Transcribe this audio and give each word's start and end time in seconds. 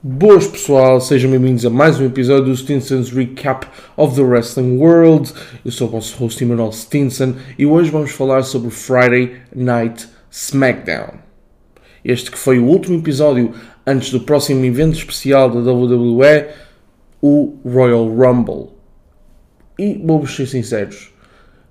Boas 0.00 0.46
pessoal, 0.46 1.00
sejam 1.00 1.28
bem-vindos 1.28 1.66
a 1.66 1.70
mais 1.70 1.98
um 1.98 2.06
episódio 2.06 2.44
do 2.44 2.56
Stinson's 2.56 3.10
Recap 3.10 3.66
of 3.96 4.14
the 4.14 4.22
Wrestling 4.22 4.78
World. 4.78 5.34
Eu 5.64 5.72
sou 5.72 5.88
o 5.88 5.90
vosso 5.90 6.16
host 6.18 6.44
Emmanuel 6.44 6.70
Stinson 6.70 7.34
e 7.58 7.66
hoje 7.66 7.90
vamos 7.90 8.12
falar 8.12 8.44
sobre 8.44 8.70
Friday 8.70 9.40
Night 9.52 10.08
SmackDown. 10.30 11.14
Este 12.04 12.30
que 12.30 12.38
foi 12.38 12.60
o 12.60 12.66
último 12.66 13.00
episódio 13.00 13.52
antes 13.84 14.12
do 14.12 14.20
próximo 14.20 14.64
evento 14.64 14.96
especial 14.96 15.50
da 15.50 15.68
WWE, 15.68 16.46
o 17.20 17.56
Royal 17.64 18.08
Rumble. 18.08 18.68
E 19.76 20.00
vou-vos 20.06 20.36
ser 20.36 20.46
sinceros, 20.46 21.12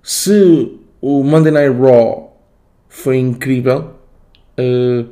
se 0.03 0.77
o 0.99 1.23
Monday 1.23 1.53
Night 1.53 1.79
Raw 1.79 2.37
foi 2.89 3.19
incrível, 3.19 3.91
uh, 4.59 5.07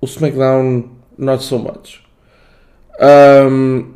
o 0.00 0.06
SmackDown 0.06 1.01
not 1.22 1.42
so 1.42 1.58
much. 1.58 2.02
Um, 3.00 3.94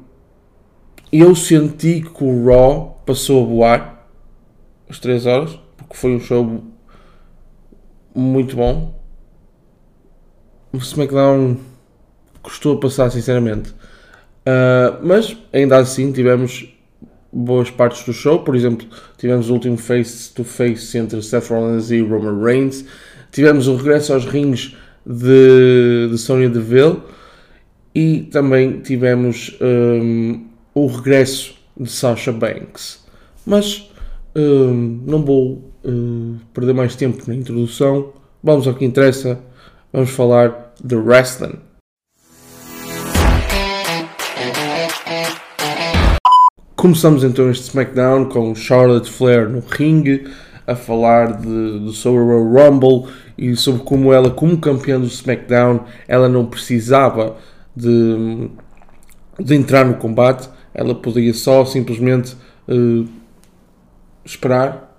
eu 1.13 1.35
senti 1.35 2.01
que 2.01 2.25
o 2.25 2.45
Raw 2.45 3.03
passou 3.05 3.43
a 3.43 3.47
voar 3.47 4.09
as 4.89 4.99
3 4.99 5.27
horas, 5.27 5.59
porque 5.77 5.97
foi 5.97 6.15
um 6.15 6.21
show 6.21 6.65
muito 8.15 8.57
bom. 8.57 8.99
O 10.73 10.79
SmackDown 10.79 11.57
custou 12.43 12.77
a 12.77 12.81
passar, 12.81 13.11
sinceramente. 13.11 13.71
Uh, 13.71 15.03
mas 15.03 15.37
ainda 15.53 15.79
assim 15.79 16.13
tivemos 16.13 16.73
boas 17.33 17.71
partes 17.71 18.05
do 18.05 18.13
show. 18.13 18.41
Por 18.41 18.55
exemplo, 18.55 18.87
tivemos 19.17 19.51
o 19.51 19.55
último 19.55 19.77
face-to-face 19.77 20.99
entre 20.99 21.23
Seth 21.23 21.49
Rollins 21.49 21.91
e 21.91 22.01
Roman 22.01 22.43
Reigns. 22.43 22.85
Tivemos 23.31 23.69
o 23.69 23.77
regresso 23.77 24.13
aos 24.13 24.25
rings 24.25 24.77
de, 25.07 26.09
de 26.11 26.49
Deville 26.49 27.01
e 27.95 28.23
também 28.33 28.81
tivemos 28.81 29.57
um, 29.61 30.47
o 30.75 30.87
regresso 30.87 31.55
de 31.79 31.91
Sasha 31.91 32.33
Banks. 32.33 33.05
Mas 33.47 33.91
um, 34.35 35.01
não 35.07 35.25
vou 35.25 35.73
uh, 35.85 36.37
perder 36.53 36.75
mais 36.75 36.97
tempo 36.97 37.23
na 37.27 37.35
introdução. 37.35 38.13
Vamos 38.43 38.67
ao 38.67 38.75
que 38.75 38.85
interessa. 38.85 39.39
Vamos 39.93 40.11
falar 40.11 40.75
de 40.83 40.97
wrestling. 40.97 41.59
Começamos 46.75 47.25
então 47.25 47.51
este 47.51 47.69
SmackDown 47.69 48.27
com 48.27 48.55
Charlotte 48.55 49.11
Flair 49.11 49.49
no 49.49 49.61
ringue 49.61 50.29
a 50.67 50.75
falar 50.75 51.33
do 51.33 51.91
o 51.91 52.53
Rumble 52.53 53.11
e 53.39 53.55
sobre 53.57 53.83
como 53.83 54.13
ela, 54.13 54.31
como 54.31 54.57
campeã 54.59 54.99
do 54.99 55.07
SmackDown, 55.07 55.81
ela 56.09 56.29
não 56.29 56.47
precisava 56.47 57.37
de, 57.75 58.49
de 59.39 59.55
entrar 59.55 59.85
no 59.85 59.95
combate, 59.95 60.49
ela 60.73 60.95
podia 60.95 61.35
só 61.35 61.65
simplesmente 61.65 62.35
uh, 62.69 63.07
esperar 64.25 64.97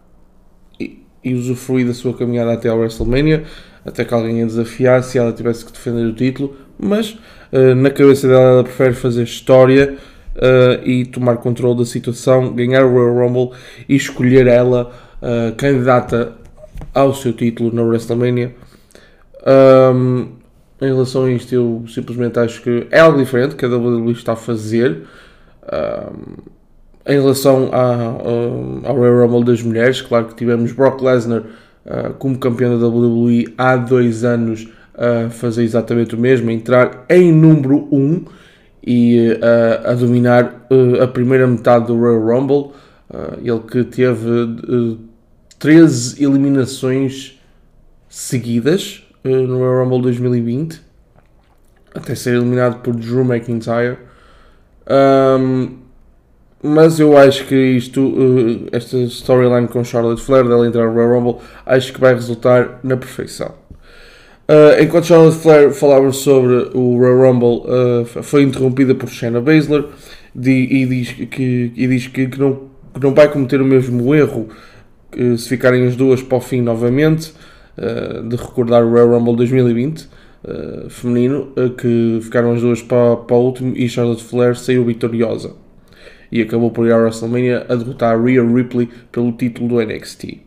e, 0.79 1.03
e 1.23 1.33
usufruir 1.33 1.87
da 1.87 1.93
sua 1.93 2.13
caminhada 2.13 2.53
até 2.53 2.69
ao 2.69 2.77
WrestleMania, 2.77 3.43
até 3.83 4.05
que 4.05 4.13
alguém 4.13 4.43
a 4.43 4.45
desafiasse 4.45 5.17
e 5.17 5.19
ela 5.19 5.33
tivesse 5.33 5.65
que 5.65 5.71
defender 5.71 6.05
o 6.05 6.13
título, 6.13 6.55
mas 6.79 7.17
uh, 7.51 7.73
na 7.75 7.89
cabeça 7.89 8.27
dela 8.27 8.51
ela 8.51 8.63
prefere 8.63 8.93
fazer 8.93 9.23
história 9.23 9.97
uh, 10.35 10.87
e 10.87 11.05
tomar 11.05 11.37
controle 11.37 11.79
da 11.79 11.85
situação, 11.85 12.53
ganhar 12.53 12.85
o 12.85 12.91
Royal 12.91 13.27
Rumble 13.27 13.57
e 13.89 13.95
escolher 13.95 14.45
ela 14.45 14.91
candidata 15.57 16.37
ao 16.93 17.13
seu 17.13 17.33
título 17.33 17.73
na 17.73 17.83
WrestleMania. 17.83 18.55
Um, 19.45 20.29
em 20.81 20.85
relação 20.85 21.25
a 21.25 21.31
isto, 21.31 21.53
eu 21.53 21.83
simplesmente 21.87 22.37
acho 22.39 22.61
que 22.61 22.87
é 22.91 22.99
algo 22.99 23.17
diferente 23.17 23.55
que 23.55 23.65
a 23.65 23.69
WWE 23.69 24.11
está 24.11 24.33
a 24.33 24.35
fazer. 24.35 25.03
Um, 25.63 26.57
em 27.07 27.13
relação 27.13 27.69
à, 27.71 28.89
ao 28.89 28.95
Royal 28.97 29.25
Rumble 29.25 29.45
das 29.45 29.63
mulheres, 29.63 30.01
claro 30.01 30.25
que 30.25 30.35
tivemos 30.35 30.73
Brock 30.73 31.01
Lesnar 31.01 31.41
uh, 31.41 32.13
como 32.19 32.37
campeão 32.37 32.77
da 32.77 32.85
WWE 32.85 33.53
há 33.57 33.77
dois 33.77 34.25
anos 34.25 34.67
a 34.93 35.29
fazer 35.29 35.63
exatamente 35.63 36.15
o 36.15 36.17
mesmo, 36.17 36.51
entrar 36.51 37.05
em 37.09 37.31
número 37.31 37.87
1 37.91 37.97
um 37.97 38.25
e 38.85 39.31
uh, 39.31 39.89
a 39.89 39.93
dominar 39.93 40.67
uh, 40.69 41.01
a 41.01 41.07
primeira 41.07 41.47
metade 41.47 41.87
do 41.87 41.97
Royal 41.97 42.19
Rumble. 42.19 42.71
ele 43.41 43.59
que 43.59 43.83
teve 43.85 44.97
13 45.59 46.23
eliminações 46.23 47.39
seguidas 48.09 49.03
no 49.23 49.57
Royal 49.57 49.83
Rumble 49.83 50.01
2020 50.03 50.87
até 51.97 52.15
ser 52.15 52.35
eliminado 52.35 52.81
por 52.81 52.95
Drew 52.95 53.25
McIntyre. 53.25 53.97
Um, 54.89 55.77
mas 56.61 56.99
eu 56.99 57.17
acho 57.17 57.45
que 57.45 57.55
isto, 57.55 58.01
uh, 58.01 58.67
esta 58.71 58.97
storyline 58.97 59.67
com 59.67 59.83
Charlotte 59.83 60.21
Flair, 60.21 60.47
dela 60.47 60.67
entrar 60.67 60.87
no 60.87 60.93
Royal 60.93 61.19
Rumble, 61.19 61.41
acho 61.65 61.93
que 61.93 61.99
vai 61.99 62.13
resultar 62.13 62.79
na 62.83 62.97
perfeição. 62.97 63.53
Uh, 64.49 64.81
enquanto 64.81 65.07
Charlotte 65.07 65.37
Flair 65.37 65.71
falava 65.71 66.11
sobre 66.13 66.69
o 66.73 66.97
Royal 66.97 67.33
Rumble, 67.33 67.63
uh, 67.69 68.23
foi 68.23 68.43
interrompida 68.43 68.95
por 68.95 69.09
Shayna 69.09 69.41
Baszler 69.41 69.85
e 70.35 70.85
diz, 70.85 71.11
que, 71.29 71.71
e 71.75 71.87
diz 71.87 72.07
que, 72.07 72.27
que, 72.27 72.39
não, 72.39 72.69
que 72.93 73.01
não 73.01 73.13
vai 73.13 73.27
cometer 73.27 73.61
o 73.61 73.65
mesmo 73.65 74.15
erro 74.15 74.47
se 75.37 75.49
ficarem 75.49 75.87
as 75.87 75.95
duas 75.95 76.21
para 76.21 76.37
o 76.37 76.41
fim 76.41 76.61
novamente, 76.61 77.33
de 78.29 78.35
recordar 78.35 78.83
o 78.83 78.89
Royal 78.89 79.09
Rumble 79.09 79.35
2020. 79.35 80.07
Uh, 80.47 80.89
feminino, 80.89 81.51
uh, 81.57 81.71
que 81.71 82.19
ficaram 82.21 82.53
as 82.53 82.61
duas 82.61 82.81
para, 82.81 83.17
para 83.17 83.35
o 83.35 83.43
último 83.43 83.73
e 83.75 83.89
Charlotte 83.89 84.23
Flair 84.23 84.55
saiu 84.55 84.85
vitoriosa 84.85 85.55
e 86.31 86.41
acabou 86.41 86.71
por 86.71 86.85
ir 86.85 86.93
à 86.93 86.97
WrestleMania 86.97 87.65
a 87.67 87.75
derrotar 87.75 88.21
Rhea 88.21 88.43
Ripley 88.43 88.89
pelo 89.11 89.31
título 89.31 89.67
do 89.67 89.81
NXT. 89.81 90.41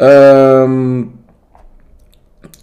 Um, 0.00 1.10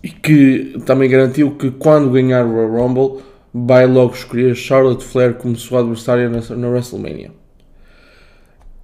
e 0.03 0.09
que 0.09 0.81
também 0.85 1.09
garantiu 1.09 1.51
que 1.51 1.71
quando 1.71 2.11
ganhar 2.11 2.45
o 2.45 2.51
Royal 2.51 2.87
Rumble 2.87 3.23
vai 3.53 3.85
logo 3.85 4.13
escolher 4.13 4.55
Charlotte 4.55 5.03
Flair 5.03 5.35
como 5.35 5.55
sua 5.55 5.79
adversária 5.79 6.29
na, 6.29 6.41
na 6.55 6.67
WrestleMania. 6.67 7.31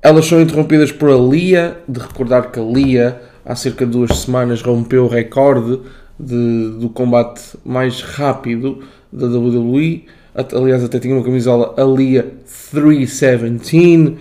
Elas 0.07 0.25
são 0.25 0.39
interrompidas 0.39 0.89
por 0.89 1.09
a 1.09 1.17
Lia, 1.17 1.79
de 1.85 1.99
recordar 1.99 2.49
que 2.49 2.57
a 2.57 2.63
Lia 2.63 3.21
há 3.43 3.53
cerca 3.57 3.85
de 3.85 3.91
duas 3.91 4.19
semanas 4.19 4.61
rompeu 4.61 5.03
o 5.03 5.07
recorde 5.09 5.81
de, 6.17 6.77
do 6.79 6.87
combate 6.87 7.41
mais 7.65 7.99
rápido 8.01 8.87
da 9.11 9.27
WWE. 9.27 10.05
Aliás, 10.55 10.81
até 10.81 10.97
tinha 10.97 11.13
uma 11.13 11.25
camisola 11.25 11.75
Alia 11.75 12.25
317 12.71 14.07
uh, 14.07 14.15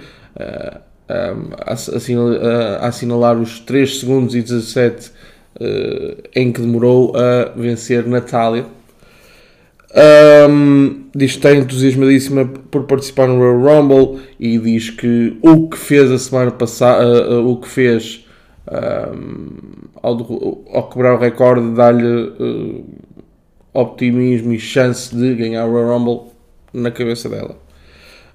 um, 1.08 1.50
a, 1.56 1.72
a, 1.72 2.88
assinalar 2.88 3.38
os 3.38 3.60
3 3.60 4.00
segundos 4.00 4.34
e 4.34 4.42
17 4.42 5.10
uh, 5.60 6.20
em 6.34 6.50
que 6.50 6.62
demorou 6.62 7.12
a 7.16 7.52
vencer 7.56 8.04
Natália. 8.08 8.66
Um, 9.96 11.06
diz 11.14 11.32
que 11.32 11.38
está 11.38 11.54
entusiasmadíssima 11.54 12.44
por 12.70 12.84
participar 12.84 13.26
no 13.28 13.38
Royal 13.38 13.80
Rumble 13.80 14.20
e 14.38 14.58
diz 14.58 14.90
que 14.90 15.38
o 15.40 15.70
que 15.70 15.78
fez 15.78 16.10
a 16.10 16.18
semana 16.18 16.50
passada, 16.50 17.40
uh, 17.40 17.50
o 17.50 17.56
que 17.56 17.66
fez 17.66 18.26
um, 18.70 19.48
ao, 20.02 20.66
ao, 20.70 20.90
quebrar 20.90 21.14
o 21.14 21.18
recorde, 21.18 21.74
dá-lhe 21.74 22.04
uh, 22.04 22.84
optimismo 23.72 24.52
e 24.52 24.58
chance 24.58 25.16
de 25.16 25.34
ganhar 25.34 25.64
o 25.64 25.72
Royal 25.72 25.98
Rumble 25.98 26.32
na 26.74 26.90
cabeça 26.90 27.30
dela. 27.30 27.56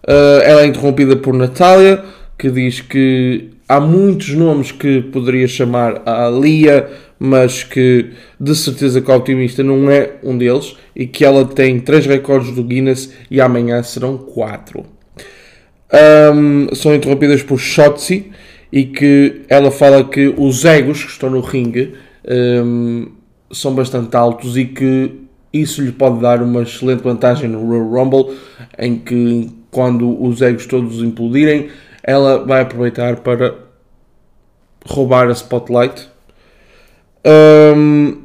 Uh, 0.04 0.42
ela 0.44 0.62
é 0.64 0.66
interrompida 0.66 1.16
por 1.16 1.36
Natália, 1.36 2.04
que 2.40 2.50
diz 2.50 2.82
que 2.82 3.52
há 3.70 3.80
muitos 3.80 4.34
nomes 4.34 4.72
que 4.72 5.00
poderia 5.00 5.48
chamar 5.48 6.02
a 6.08 6.28
Lia, 6.28 6.90
mas 7.24 7.64
que 7.64 8.14
de 8.40 8.56
certeza 8.56 9.00
que 9.00 9.12
o 9.12 9.16
otimista 9.16 9.64
não 9.64 9.92
é 9.92 10.14
um 10.24 10.36
deles 10.36 10.76
e 10.96 11.06
que 11.06 11.24
ela 11.24 11.46
tem 11.46 11.80
três 11.80 12.08
recordes 12.08 12.56
do 12.56 12.64
Guinness 12.64 13.14
e 13.30 13.40
amanhã 13.40 13.84
serão 13.84 14.18
quatro. 14.18 14.84
Um, 16.34 16.74
são 16.74 16.96
interrompidas 16.96 17.44
por 17.44 17.60
Shotzi, 17.60 18.32
e 18.72 18.86
que 18.86 19.42
ela 19.50 19.70
fala 19.70 20.04
que 20.04 20.34
os 20.36 20.66
egos 20.66 21.04
que 21.04 21.12
estão 21.12 21.30
no 21.30 21.42
ringue 21.42 21.94
um, 22.66 23.12
são 23.52 23.76
bastante 23.76 24.16
altos 24.16 24.58
e 24.58 24.66
que 24.66 25.12
isso 25.54 25.82
lhe 25.84 25.92
pode 25.92 26.22
dar 26.22 26.42
uma 26.42 26.64
excelente 26.64 27.04
vantagem 27.04 27.50
no 27.50 27.68
Royal 27.68 27.88
Rumble, 27.88 28.36
em 28.80 28.98
que 28.98 29.52
quando 29.70 30.24
os 30.24 30.42
egos 30.42 30.66
todos 30.66 31.04
implodirem, 31.04 31.70
ela 32.02 32.44
vai 32.44 32.62
aproveitar 32.62 33.18
para 33.18 33.54
roubar 34.88 35.28
a 35.28 35.34
spotlight. 35.34 36.11
Um, 37.26 38.22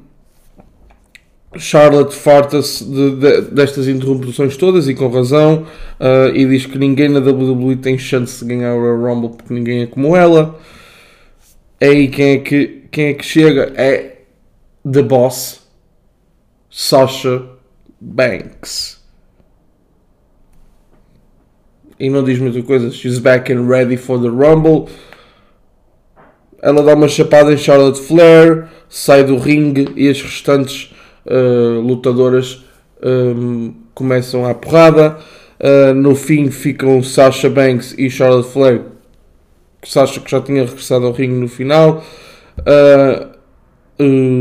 Charlotte 1.58 2.14
farta-se 2.14 2.84
de, 2.84 3.16
de, 3.16 3.40
destas 3.52 3.88
interrupções 3.88 4.56
todas 4.56 4.88
e 4.88 4.94
com 4.94 5.08
razão 5.08 5.66
uh, 6.00 6.34
e 6.34 6.46
diz 6.46 6.66
que 6.66 6.78
ninguém 6.78 7.08
na 7.08 7.20
WWE 7.20 7.76
tem 7.76 7.98
chance 7.98 8.44
de 8.44 8.54
ganhar 8.54 8.74
o 8.74 9.06
Rumble 9.06 9.30
porque 9.30 9.52
ninguém 9.52 9.82
é 9.82 9.86
como 9.86 10.16
ela. 10.16 10.58
É 11.80 11.88
aí 11.88 12.08
quem 12.08 12.32
é 12.32 12.38
que, 12.38 12.84
quem 12.90 13.06
é 13.06 13.14
que 13.14 13.24
chega 13.24 13.72
é 13.76 14.18
The 14.90 15.02
Boss, 15.02 15.62
Sasha 16.70 17.42
Banks. 18.00 18.96
E 21.98 22.10
não 22.10 22.22
diz 22.22 22.38
muita 22.38 22.62
coisa. 22.62 22.90
She's 22.90 23.18
back 23.18 23.50
and 23.52 23.66
ready 23.66 23.96
for 23.96 24.20
the 24.20 24.28
Rumble. 24.28 24.90
Ela 26.62 26.82
dá 26.82 26.94
uma 26.94 27.08
chapada 27.08 27.52
em 27.52 27.56
Charlotte 27.56 28.00
Flair, 28.00 28.66
sai 28.88 29.24
do 29.24 29.36
ringue 29.36 29.88
e 29.96 30.08
as 30.08 30.20
restantes 30.20 30.94
uh, 31.26 31.80
lutadoras 31.80 32.64
um, 33.02 33.74
começam 33.94 34.46
a 34.46 34.54
porrada. 34.54 35.18
Uh, 35.58 35.94
no 35.94 36.14
fim 36.14 36.50
ficam 36.50 37.02
Sasha 37.02 37.48
Banks 37.48 37.94
e 37.98 38.10
Charlotte 38.10 38.50
Flair. 38.50 38.82
Sasha 39.82 40.20
que 40.20 40.30
já 40.30 40.40
tinha 40.40 40.64
regressado 40.64 41.06
ao 41.06 41.12
ringue 41.12 41.34
no 41.34 41.48
final. 41.48 42.04
Uh, 42.60 43.36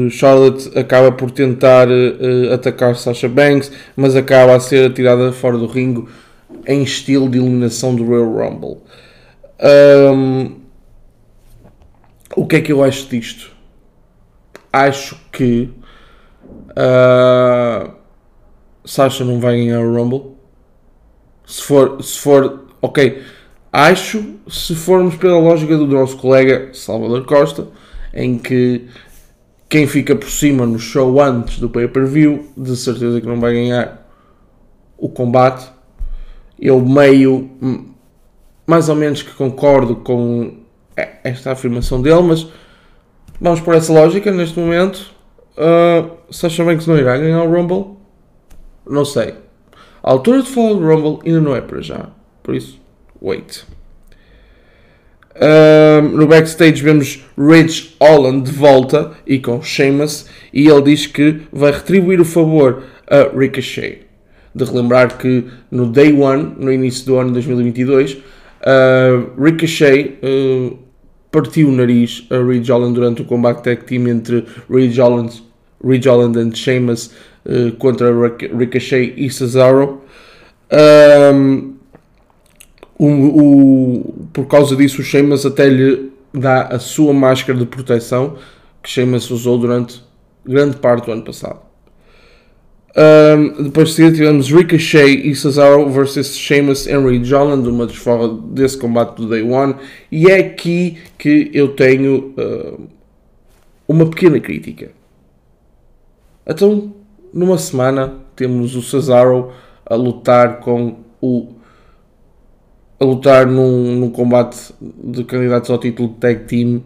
Charlotte 0.10 0.78
acaba 0.78 1.14
por 1.14 1.32
tentar 1.32 1.88
atacar 2.54 2.94
Sasha 2.98 3.30
Banks, 3.30 3.72
mas 3.96 4.14
acaba 4.14 4.54
a 4.54 4.60
ser 4.60 4.92
atirada 4.92 5.32
fora 5.32 5.58
do 5.58 5.66
ringue 5.66 6.06
em 6.68 6.84
estilo 6.84 7.30
de 7.30 7.38
eliminação 7.38 7.96
do 7.96 8.04
Royal 8.04 8.34
Rumble. 8.34 8.78
Um, 9.64 10.65
o 12.36 12.46
que 12.46 12.58
é 12.58 12.62
que 12.62 12.72
eu 12.72 12.84
acho 12.84 13.08
disto? 13.08 13.52
Acho 14.72 15.18
que 15.32 15.72
uh, 16.72 17.94
Sasha 18.84 19.24
não 19.24 19.40
vai 19.40 19.58
ganhar 19.58 19.80
o 19.80 19.96
Rumble. 19.96 20.36
Se 21.46 21.64
for, 21.64 22.04
se 22.04 22.20
for, 22.20 22.66
ok. 22.82 23.22
Acho, 23.72 24.24
se 24.48 24.76
formos 24.76 25.16
pela 25.16 25.40
lógica 25.40 25.78
do 25.78 25.88
nosso 25.88 26.18
colega 26.18 26.70
Salvador 26.74 27.26
Costa, 27.26 27.68
em 28.14 28.38
que 28.38 28.88
quem 29.70 29.88
fica 29.88 30.16
por 30.16 30.30
cima 30.30 30.66
no 30.66 30.80
show 30.80 31.22
antes 31.22 31.60
do 31.60 31.70
pay-per-view, 31.70 32.52
de 32.56 32.76
certeza 32.76 33.20
que 33.20 33.28
não 33.28 33.40
vai 33.40 33.54
ganhar 33.54 34.08
o 34.98 35.10
combate. 35.10 35.70
Eu 36.60 36.80
meio, 36.80 37.50
hum, 37.62 37.92
mais 38.66 38.88
ou 38.88 38.96
menos 38.96 39.22
que 39.22 39.34
concordo 39.34 39.98
com 39.98 40.65
esta 41.24 41.52
afirmação 41.52 42.02
dele, 42.02 42.22
mas 42.22 42.48
vamos 43.40 43.60
por 43.60 43.76
essa 43.76 43.92
lógica 43.92 44.32
neste 44.32 44.60
momento. 44.60 45.12
Uh, 45.58 46.12
Sasha 46.32 46.64
Banks 46.64 46.88
não 46.88 46.98
irá 46.98 47.18
ganhar 47.18 47.44
o 47.44 47.52
Rumble? 47.52 47.98
Não 48.88 49.06
sei. 49.06 49.34
A 50.04 50.12
altura 50.12 50.42
de 50.42 50.50
falar 50.50 50.74
do 50.74 50.86
Rumble 50.86 51.20
ainda 51.26 51.42
não 51.42 51.56
é 51.56 51.62
para 51.62 51.82
já. 51.82 52.10
Por 52.44 52.56
isso, 52.56 52.80
wait. 53.22 53.66
Um, 55.36 56.10
no 56.16 56.28
backstage 56.28 56.82
vemos 56.82 57.26
Rich 57.38 57.98
Holland 58.00 58.50
de 58.50 58.52
volta 58.56 59.12
e 59.28 59.38
com 59.38 59.62
Sheamus 59.62 60.28
e 60.54 60.68
ele 60.68 60.82
diz 60.84 61.08
que 61.08 61.42
vai 61.52 61.72
retribuir 61.72 62.22
o 62.22 62.26
favor 62.26 62.84
a 63.10 63.38
Ricochet. 63.38 64.04
De 64.54 64.64
relembrar 64.64 65.18
que 65.18 65.46
no 65.70 65.88
Day 65.88 66.14
1, 66.14 66.56
no 66.58 66.72
início 66.72 67.06
do 67.06 67.18
ano 67.18 67.30
de 67.30 67.34
2022, 67.34 68.14
uh, 68.14 69.44
Ricochet 69.44 70.20
uh, 70.24 70.85
partiu 71.36 71.68
o 71.68 71.72
nariz 71.72 72.26
a 72.30 72.38
Ridge 72.38 72.72
Holland 72.72 72.94
durante 72.94 73.22
o 73.22 73.26
combate 73.26 73.62
tag 73.62 73.84
team 73.84 74.08
entre 74.08 74.46
Ridge 74.70 75.02
Holland, 75.02 75.44
Ridge 75.84 76.08
Holland 76.08 76.40
and 76.40 76.56
Sheamus 76.56 77.12
uh, 77.46 77.74
contra 77.74 78.10
Ricochet 78.58 79.14
e 79.18 79.30
Cesaro. 79.30 80.02
Um, 80.72 81.76
o, 82.98 83.08
o, 83.08 84.28
por 84.32 84.46
causa 84.48 84.78
disso, 84.78 85.02
o 85.02 85.04
Sheamus 85.04 85.46
até 85.46 85.68
lhe 85.68 86.10
dá 86.34 86.68
a 86.68 86.80
sua 86.80 87.14
máscara 87.14 87.60
de 87.60 87.66
proteção 87.66 88.38
que 88.82 88.90
Sheamus 88.90 89.30
usou 89.30 89.58
durante 89.58 90.02
grande 90.46 90.78
parte 90.78 91.08
do 91.08 91.12
ano 91.12 91.24
passado. 91.24 91.60
Um, 92.98 93.64
depois 93.64 93.90
de 93.90 93.96
seguida 93.96 94.16
tivemos 94.16 94.50
Ricochet 94.50 95.28
e 95.28 95.36
Cesaro 95.36 95.90
versus 95.90 96.34
Sheamus 96.34 96.86
Ridge 96.86 97.34
Holland, 97.34 97.68
uma 97.68 97.86
desforra 97.86 98.30
desse 98.30 98.78
combate 98.78 99.18
do 99.18 99.28
Day 99.28 99.42
One. 99.42 99.76
E 100.10 100.28
é 100.28 100.40
aqui 100.40 100.98
que 101.18 101.52
eu 101.54 101.76
tenho 101.76 102.34
uh, 102.38 102.88
uma 103.86 104.10
pequena 104.10 104.40
crítica. 104.40 104.92
Então, 106.48 106.94
numa 107.34 107.58
semana, 107.58 108.16
temos 108.34 108.76
o 108.76 108.82
Cesaro 108.82 109.52
a 109.86 109.96
lutar 109.96 110.60
com 110.62 111.00
o 111.22 111.50
a 112.98 113.04
lutar 113.04 113.46
num, 113.46 113.94
num 113.98 114.10
combate 114.10 114.74
de 114.80 115.26
candidatos 115.26 115.70
ao 115.70 115.78
título 115.78 116.10
de 116.10 116.16
tag 116.16 116.46
team 116.46 116.82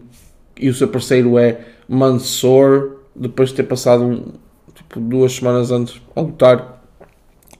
e 0.58 0.68
o 0.68 0.74
seu 0.74 0.88
parceiro 0.88 1.38
é 1.38 1.60
Mansoor, 1.88 2.96
depois 3.14 3.50
de 3.50 3.56
ter 3.56 3.62
passado 3.62 4.02
um, 4.04 4.32
tipo, 4.90 5.00
duas 5.00 5.36
semanas 5.36 5.70
antes 5.70 6.02
a 6.14 6.20
lutar 6.20 6.82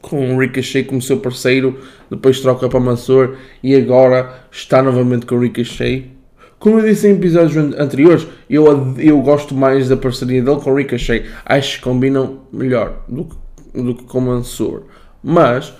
com 0.02 0.34
o 0.34 0.38
Ricochet 0.38 0.84
como 0.84 1.00
seu 1.00 1.18
parceiro, 1.18 1.78
depois 2.10 2.40
troca 2.40 2.68
para 2.68 2.80
Mansoor 2.80 3.36
e 3.62 3.74
agora 3.74 4.44
está 4.50 4.82
novamente 4.82 5.26
com 5.26 5.36
o 5.36 5.40
Ricochet. 5.40 6.10
Como 6.58 6.78
eu 6.78 6.84
disse 6.84 7.08
em 7.08 7.12
episódios 7.12 7.56
anteriores, 7.56 8.26
eu, 8.48 8.66
eu 8.98 9.20
gosto 9.22 9.54
mais 9.54 9.88
da 9.88 9.96
parceria 9.96 10.42
dele 10.42 10.60
com 10.60 10.70
o 10.70 10.74
Ricochet. 10.74 11.24
Acho 11.46 11.78
que 11.78 11.84
combinam 11.84 12.40
melhor 12.52 13.02
do 13.08 13.24
que, 13.24 13.82
do 13.82 13.94
que 13.94 14.04
com 14.04 14.18
o 14.18 14.22
Mansoor. 14.22 14.82
Mas 15.22 15.72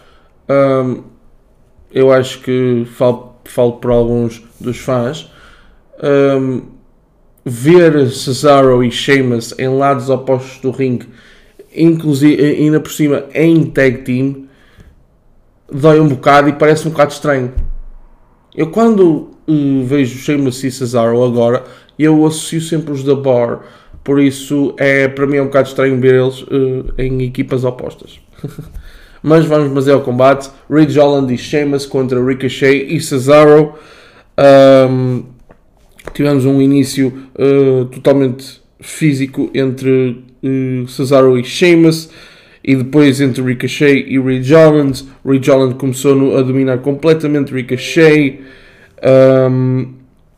um, 0.49 1.03
eu 1.93 2.13
acho 2.13 2.41
que 2.41 2.87
falo, 2.95 3.37
falo 3.45 3.73
por 3.75 3.91
alguns 3.91 4.43
dos 4.59 4.79
fãs. 4.79 5.31
Um, 6.03 6.63
ver 7.45 8.09
Cesaro 8.11 8.83
e 8.85 8.91
Sheamus 8.91 9.55
em 9.59 9.69
lados 9.69 10.09
opostos 10.09 10.61
do 10.61 10.71
ringue, 10.71 11.09
inclusive 11.75 12.43
ainda 12.43 12.81
por 12.81 12.91
cima 12.91 13.25
em 13.35 13.65
tag 13.67 13.99
team, 13.99 14.47
dói 15.71 16.01
um 16.01 16.09
bocado 16.09 16.49
e 16.49 16.53
parece 16.53 16.87
um 16.87 16.91
bocado 16.91 17.13
estranho. 17.13 17.53
Eu 18.55 18.71
quando 18.71 19.31
uh, 19.47 19.85
vejo 19.85 20.19
Sheamus 20.19 20.63
e 20.65 20.71
Cesaro 20.71 21.23
agora, 21.23 21.65
eu 21.99 22.27
associo 22.27 22.61
sempre 22.61 22.93
os 22.93 23.05
da 23.05 23.15
Bar, 23.15 23.61
por 24.03 24.21
isso 24.21 24.75
é 24.77 25.07
para 25.07 25.27
mim 25.27 25.37
é 25.37 25.43
um 25.43 25.47
bocado 25.47 25.69
estranho 25.69 26.01
ver 26.01 26.15
eles 26.15 26.43
uh, 26.43 26.93
em 26.99 27.23
equipas 27.23 27.65
opostas. 27.65 28.19
Mas 29.23 29.45
vamos 29.45 29.75
fazer 29.75 29.93
o 29.93 30.01
combate. 30.01 30.51
Ridge 30.71 30.99
Holland 30.99 31.33
e 31.33 31.37
Sheamus 31.37 31.85
contra 31.85 32.25
Ricochet 32.25 32.87
e 32.89 32.99
Cesaro. 33.01 33.75
Um, 34.89 35.25
tivemos 36.15 36.47
um 36.47 36.61
início 36.63 37.13
uh, 37.35 37.85
totalmente 37.87 38.63
físico 38.81 39.51
entre 39.53 40.25
Cesaro 40.89 41.39
e 41.39 41.45
Sheamus 41.45 42.11
e 42.63 42.77
depois 42.77 43.21
entre 43.21 43.43
Ricochet 43.43 44.05
e 44.09 44.19
Ridge 44.19 44.55
Holland. 44.55 45.05
Ridge 45.25 45.51
Holland 45.51 45.75
começou 45.77 46.15
no, 46.15 46.37
a 46.37 46.43
dominar 46.43 46.79
completamente 46.79 47.53
Ricochet. 47.53 48.41
Um, 49.03 49.95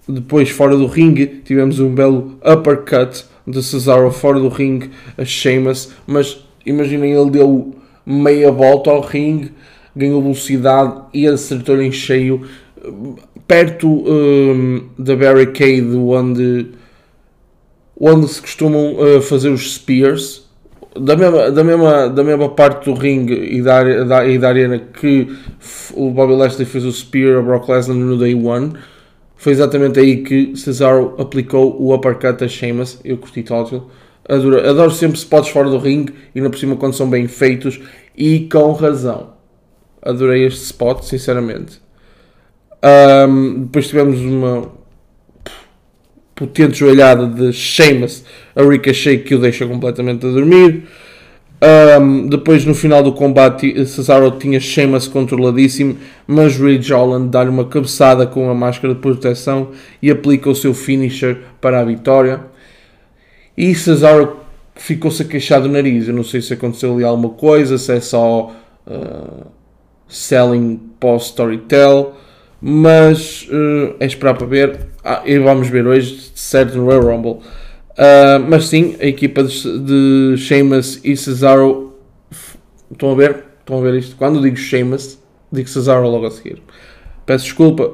depois, 0.08 0.50
fora 0.50 0.76
do 0.76 0.86
ringue, 0.86 1.26
tivemos 1.44 1.78
um 1.80 1.94
belo 1.94 2.38
uppercut 2.44 3.24
de 3.46 3.62
Cesaro 3.62 4.10
fora 4.10 4.38
do 4.38 4.48
ringue 4.48 4.90
a 5.16 5.24
Sheamus. 5.24 5.90
Mas 6.06 6.44
imaginem, 6.64 7.12
ele 7.12 7.30
deu 7.30 7.74
meia 8.04 8.50
volta 8.50 8.90
ao 8.90 9.00
ringue, 9.00 9.52
ganhou 9.94 10.22
velocidade 10.22 11.02
e 11.14 11.26
acertou 11.26 11.80
em 11.80 11.92
cheio 11.92 12.42
perto 13.46 13.88
um, 13.88 14.88
da 14.98 15.14
barricade 15.14 15.94
onde, 15.96 16.66
onde 17.98 18.28
se 18.28 18.40
costumam 18.40 18.94
uh, 18.94 19.22
fazer 19.22 19.50
os 19.50 19.74
spears 19.74 20.42
da 20.98 21.16
mesma, 21.16 21.50
da, 21.50 21.64
mesma, 21.64 22.08
da 22.08 22.22
mesma 22.22 22.48
parte 22.50 22.84
do 22.84 22.94
ringue 22.94 23.34
e 23.34 23.62
da, 23.62 24.04
da, 24.04 24.26
e 24.26 24.38
da 24.38 24.48
arena 24.48 24.78
que 24.78 25.34
o 25.94 26.10
Bobby 26.10 26.34
Lashley 26.34 26.66
fez 26.66 26.84
o 26.84 26.92
spear 26.92 27.38
a 27.38 27.42
Brock 27.42 27.68
Lesnar 27.68 27.96
no 27.96 28.18
Day 28.18 28.34
1 28.34 28.72
foi 29.36 29.52
exatamente 29.52 29.98
aí 29.98 30.18
que 30.18 30.54
Cesaro 30.54 31.14
aplicou 31.18 31.80
o 31.80 31.94
uppercut 31.94 32.44
a 32.44 32.48
Sheamus 32.48 32.98
eu 33.04 33.16
curti 33.16 33.42
total 33.42 33.90
Adoro, 34.28 34.58
adoro 34.68 34.90
sempre 34.92 35.18
spots 35.18 35.50
fora 35.50 35.68
do 35.68 35.78
ringue 35.78 36.14
e 36.34 36.40
na 36.40 36.48
por 36.48 36.58
cima 36.58 36.76
quando 36.76 36.94
são 36.94 37.10
bem 37.10 37.26
feitos 37.26 37.80
e 38.16 38.48
com 38.50 38.72
razão. 38.72 39.32
Adorei 40.00 40.46
este 40.46 40.62
spot, 40.64 41.02
sinceramente. 41.02 41.80
Um, 43.28 43.62
depois 43.62 43.88
tivemos 43.88 44.20
uma 44.20 44.70
potente 46.46 46.78
joelhada 46.78 47.26
de 47.26 47.52
Sheamus 47.52 48.24
a 48.54 48.62
Ricochet 48.62 49.18
que 49.18 49.34
o 49.34 49.38
deixa 49.38 49.66
completamente 49.66 50.26
a 50.26 50.30
dormir. 50.30 50.84
Um, 52.00 52.26
depois, 52.26 52.64
no 52.64 52.74
final 52.74 53.04
do 53.04 53.12
combate, 53.12 53.86
Cesaro 53.86 54.32
tinha 54.32 54.58
Sheamus 54.58 55.06
controladíssimo, 55.06 55.96
mas 56.26 56.56
Ridge 56.56 56.92
Holland 56.92 57.28
dá-lhe 57.28 57.50
uma 57.50 57.66
cabeçada 57.66 58.26
com 58.26 58.50
a 58.50 58.54
máscara 58.54 58.94
de 58.94 59.00
proteção 59.00 59.68
e 60.02 60.10
aplica 60.10 60.50
o 60.50 60.56
seu 60.56 60.74
finisher 60.74 61.38
para 61.60 61.78
a 61.78 61.84
vitória. 61.84 62.40
E 63.56 63.72
Cesaro 63.76 64.38
ficou-se 64.74 65.22
a 65.22 65.24
queixar 65.24 65.60
do 65.60 65.68
nariz. 65.68 66.08
Eu 66.08 66.14
não 66.14 66.24
sei 66.24 66.40
se 66.40 66.52
aconteceu 66.52 66.94
ali 66.94 67.04
alguma 67.04 67.30
coisa, 67.30 67.78
se 67.78 67.92
é 67.92 68.00
só 68.00 68.52
uh, 68.84 69.46
selling 70.08 70.80
post-storytell, 70.98 72.14
mas 72.62 73.48
uh, 73.50 73.96
é 73.98 74.06
esperar 74.06 74.34
para 74.34 74.46
ver. 74.46 74.78
Ah, 75.04 75.22
e 75.26 75.38
vamos 75.38 75.68
ver 75.68 75.86
hoje, 75.86 76.30
certo, 76.34 76.78
no 76.78 76.84
Royal 76.84 77.02
Rumble. 77.02 77.40
Uh, 77.92 78.38
mas 78.48 78.68
sim, 78.68 78.96
a 79.00 79.06
equipa 79.06 79.42
de, 79.42 79.78
de 79.80 80.36
Sheamus 80.38 81.00
e 81.04 81.16
Cesaro 81.16 81.92
Estão 82.92 83.10
a 83.10 83.14
ver? 83.14 83.44
Estão 83.60 83.78
a 83.78 83.80
ver 83.80 83.94
isto? 83.94 84.16
Quando 84.16 84.40
digo 84.40 84.56
Sheamus, 84.56 85.18
digo 85.50 85.68
Cesaro 85.68 86.08
logo 86.08 86.26
a 86.26 86.30
seguir. 86.30 86.62
Peço 87.24 87.44
desculpa. 87.44 87.90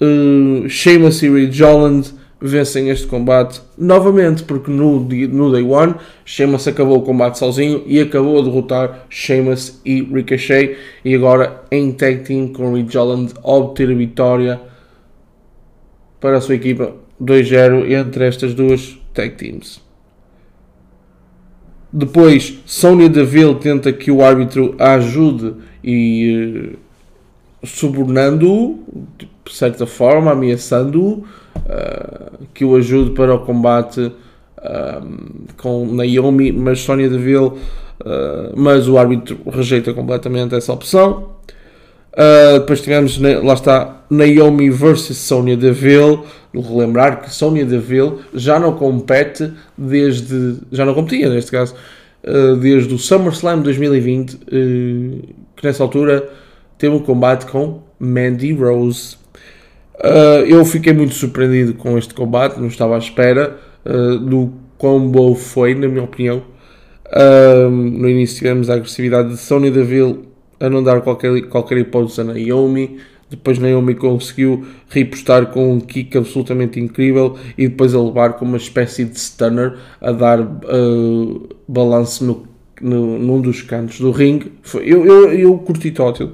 Uh, 0.00 0.68
Sheamus 0.68 1.22
e 1.22 1.28
Ridge 1.28 1.62
Holland 1.62 2.12
vencem 2.40 2.88
este 2.88 3.06
combate 3.06 3.60
novamente, 3.76 4.44
porque 4.44 4.70
no, 4.70 5.00
no 5.00 5.52
Day 5.52 5.62
One 5.62 5.94
Sheamus 6.24 6.68
acabou 6.68 6.98
o 6.98 7.02
combate 7.02 7.38
sozinho 7.38 7.82
e 7.86 8.00
acabou 8.00 8.38
a 8.38 8.42
derrotar 8.42 9.06
Sheamus 9.10 9.80
e 9.84 10.02
Ricochet 10.02 10.76
e 11.04 11.14
agora 11.14 11.62
em 11.70 11.92
tag 11.92 12.22
team 12.24 12.48
com 12.48 12.74
Ridge 12.74 12.96
Holland 12.96 13.34
obter 13.42 13.90
a 13.90 13.94
vitória 13.94 14.60
para 16.20 16.36
a 16.36 16.40
sua 16.40 16.54
equipa 16.54 16.94
2-0 17.20 17.90
entre 17.90 18.26
estas 18.26 18.54
duas 18.54 18.98
tag 19.12 19.34
teams. 19.34 19.80
Depois, 21.92 22.60
Sonya 22.66 23.08
Deville 23.08 23.54
tenta 23.54 23.92
que 23.92 24.10
o 24.10 24.22
árbitro 24.22 24.74
a 24.78 24.94
ajude 24.94 25.54
e 25.82 26.74
uh, 26.74 26.87
subornando-o, 27.64 28.78
de 29.18 29.54
certa 29.54 29.86
forma, 29.86 30.32
ameaçando-o, 30.32 31.24
uh, 31.56 32.46
que 32.54 32.64
o 32.64 32.76
ajude 32.76 33.10
para 33.10 33.34
o 33.34 33.40
combate 33.40 34.00
uh, 34.00 35.52
com 35.56 35.86
Naomi, 35.86 36.52
mas 36.52 36.80
Sonya 36.80 37.08
Deville, 37.08 37.52
mas 38.56 38.88
o 38.88 38.96
árbitro 38.96 39.36
rejeita 39.50 39.92
completamente 39.92 40.54
essa 40.54 40.72
opção. 40.72 41.30
depois 42.60 42.80
tivemos, 42.80 43.18
lá 43.18 43.54
está, 43.54 43.98
Naomi 44.08 44.70
versus 44.70 45.18
Sonya 45.18 45.56
Deville, 45.56 46.20
relembrar 46.54 47.22
que 47.22 47.32
Sonya 47.32 47.64
Deville 47.64 48.18
já 48.34 48.58
não 48.58 48.72
compete 48.72 49.52
desde. 49.76 50.56
já 50.72 50.84
não 50.84 50.94
competia 50.94 51.28
neste 51.28 51.50
caso, 51.50 51.74
uh, 52.24 52.56
desde 52.56 52.94
o 52.94 52.98
SummerSlam 52.98 53.60
2020, 53.62 54.34
uh, 54.34 54.38
que 55.56 55.64
nessa 55.64 55.82
altura 55.82 56.28
teve 56.78 56.94
um 56.94 57.00
combate 57.00 57.46
com 57.46 57.82
Mandy 57.98 58.52
Rose. 58.52 59.16
Uh, 59.96 60.46
eu 60.46 60.64
fiquei 60.64 60.92
muito 60.92 61.14
surpreendido 61.14 61.74
com 61.74 61.98
este 61.98 62.14
combate, 62.14 62.58
não 62.58 62.68
estava 62.68 62.94
à 62.94 62.98
espera 62.98 63.58
do 64.20 64.52
quão 64.76 65.08
bom 65.08 65.34
foi, 65.34 65.74
na 65.74 65.88
minha 65.88 66.04
opinião. 66.04 66.42
no 67.70 68.08
início 68.08 68.36
tivemos 68.36 68.68
a 68.68 68.74
agressividade 68.74 69.30
de 69.30 69.36
Sonya 69.38 69.70
Deville 69.70 70.28
a 70.60 70.68
não 70.68 70.82
dar 70.82 71.00
qualquer, 71.00 71.42
qualquer 71.48 71.78
hipótese 71.78 72.20
a 72.20 72.24
Naomi. 72.24 72.98
Depois 73.30 73.58
Naomi 73.58 73.94
conseguiu 73.94 74.66
repostar 74.88 75.46
com 75.46 75.74
um 75.74 75.80
kick 75.80 76.16
absolutamente 76.16 76.80
incrível 76.80 77.36
e 77.58 77.68
depois 77.68 77.94
a 77.94 78.02
levar 78.02 78.34
com 78.34 78.46
uma 78.46 78.56
espécie 78.56 79.04
de 79.04 79.18
stunner 79.20 79.76
a 80.00 80.12
dar 80.12 80.40
uh, 80.40 81.48
balanço 81.68 82.24
no, 82.24 82.46
no, 82.80 83.18
num 83.18 83.40
dos 83.40 83.60
cantos 83.60 84.00
do 84.00 84.10
ringue. 84.10 84.52
Foi, 84.62 84.82
eu, 84.82 85.04
eu, 85.04 85.32
eu 85.32 85.58
curti 85.58 85.90
tótil. 85.90 86.32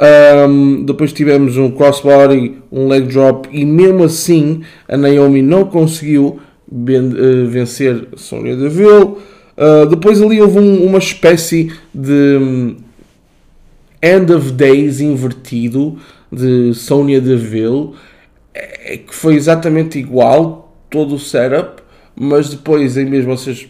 Um, 0.00 0.84
depois 0.84 1.12
tivemos 1.12 1.56
um 1.56 1.72
crossbody, 1.72 2.58
um 2.70 2.86
leg 2.86 3.06
drop 3.08 3.48
e 3.50 3.64
mesmo 3.64 4.04
assim 4.04 4.62
a 4.88 4.96
Naomi 4.96 5.42
não 5.42 5.64
conseguiu 5.64 6.38
ben, 6.70 7.08
uh, 7.08 7.48
vencer 7.48 8.06
Sonya 8.16 8.54
Deville. 8.54 9.16
Uh, 9.56 9.86
depois 9.90 10.22
ali 10.22 10.40
houve 10.40 10.60
um, 10.60 10.86
uma 10.86 10.98
espécie 10.98 11.72
de 11.92 12.38
um, 12.40 12.76
End 14.00 14.32
of 14.32 14.52
Days 14.52 15.00
invertido 15.00 15.98
de 16.30 16.72
Sonya 16.74 17.20
Deville, 17.20 17.94
é, 18.54 18.98
que 18.98 19.12
foi 19.12 19.34
exatamente 19.34 19.98
igual, 19.98 20.76
todo 20.88 21.16
o 21.16 21.18
setup, 21.18 21.82
mas 22.14 22.50
depois, 22.50 22.96
em 22.96 23.06
mesmo 23.06 23.36
vocês 23.36 23.68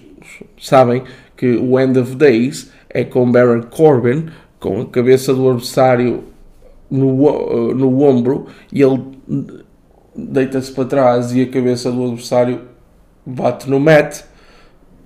sabem 0.60 1.02
que 1.36 1.56
o 1.56 1.80
End 1.80 1.98
of 1.98 2.14
Days 2.16 2.70
é 2.90 3.04
com 3.04 3.30
Baron 3.30 3.62
Corbin, 3.62 4.26
com 4.58 4.82
a 4.82 4.86
cabeça 4.86 5.32
do 5.34 5.48
adversário 5.48 6.24
no, 6.90 7.74
no 7.74 8.02
ombro 8.02 8.46
e 8.72 8.82
ele 8.82 9.02
deita-se 10.16 10.72
para 10.72 10.84
trás 10.84 11.32
e 11.34 11.42
a 11.42 11.46
cabeça 11.46 11.92
do 11.92 12.04
adversário 12.04 12.62
bate 13.24 13.68
no 13.68 13.78
mat. 13.78 14.22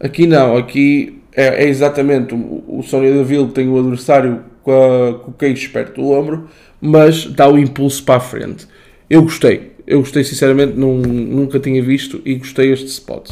Aqui 0.00 0.26
não, 0.26 0.56
aqui 0.56 1.22
é, 1.34 1.64
é 1.64 1.68
exatamente 1.68 2.34
o, 2.34 2.64
o 2.78 2.82
Sonya 2.82 3.12
Deville 3.12 3.48
tem 3.48 3.68
o 3.68 3.78
adversário 3.78 4.42
com, 4.62 4.72
a, 4.72 5.18
com 5.18 5.30
o 5.30 5.34
queixo 5.34 5.70
perto 5.70 6.00
do 6.00 6.10
ombro, 6.10 6.48
mas 6.80 7.26
dá 7.26 7.48
o 7.48 7.58
impulso 7.58 8.02
para 8.04 8.16
a 8.16 8.20
frente. 8.20 8.66
Eu 9.08 9.22
gostei, 9.22 9.72
eu 9.86 10.00
gostei 10.00 10.24
sinceramente, 10.24 10.74
nunca 10.74 11.60
tinha 11.60 11.82
visto 11.82 12.20
e 12.24 12.36
gostei 12.36 12.72
este 12.72 12.86
spot. 12.86 13.30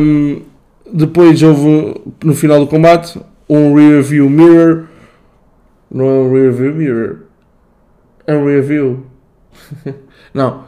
Um, 0.00 0.42
depois 0.92 1.42
houve 1.42 2.00
no 2.24 2.34
final 2.34 2.58
do 2.60 2.66
combate 2.66 3.18
um 3.48 3.74
rear 3.74 4.02
view 4.02 4.28
mirror. 4.28 4.84
Não 5.90 6.06
é 6.06 6.12
um 6.12 6.32
rear 6.32 6.52
view 6.52 6.74
mirror, 6.74 7.16
é 8.26 8.36
um 8.36 8.46
rear 8.46 8.62
view. 8.62 9.06
Não, 10.34 10.64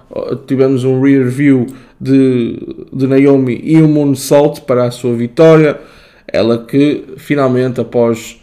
tivemos 0.46 0.84
um 0.84 1.00
rear 1.02 1.26
view 1.26 1.66
de, 2.00 2.86
de 2.92 3.06
Naomi 3.06 3.60
e 3.62 3.76
um 3.82 3.88
moonsault 3.88 4.62
para 4.62 4.84
a 4.84 4.90
sua 4.90 5.14
vitória. 5.14 5.78
Ela 6.26 6.64
que 6.64 7.04
finalmente, 7.18 7.80
após 7.80 8.40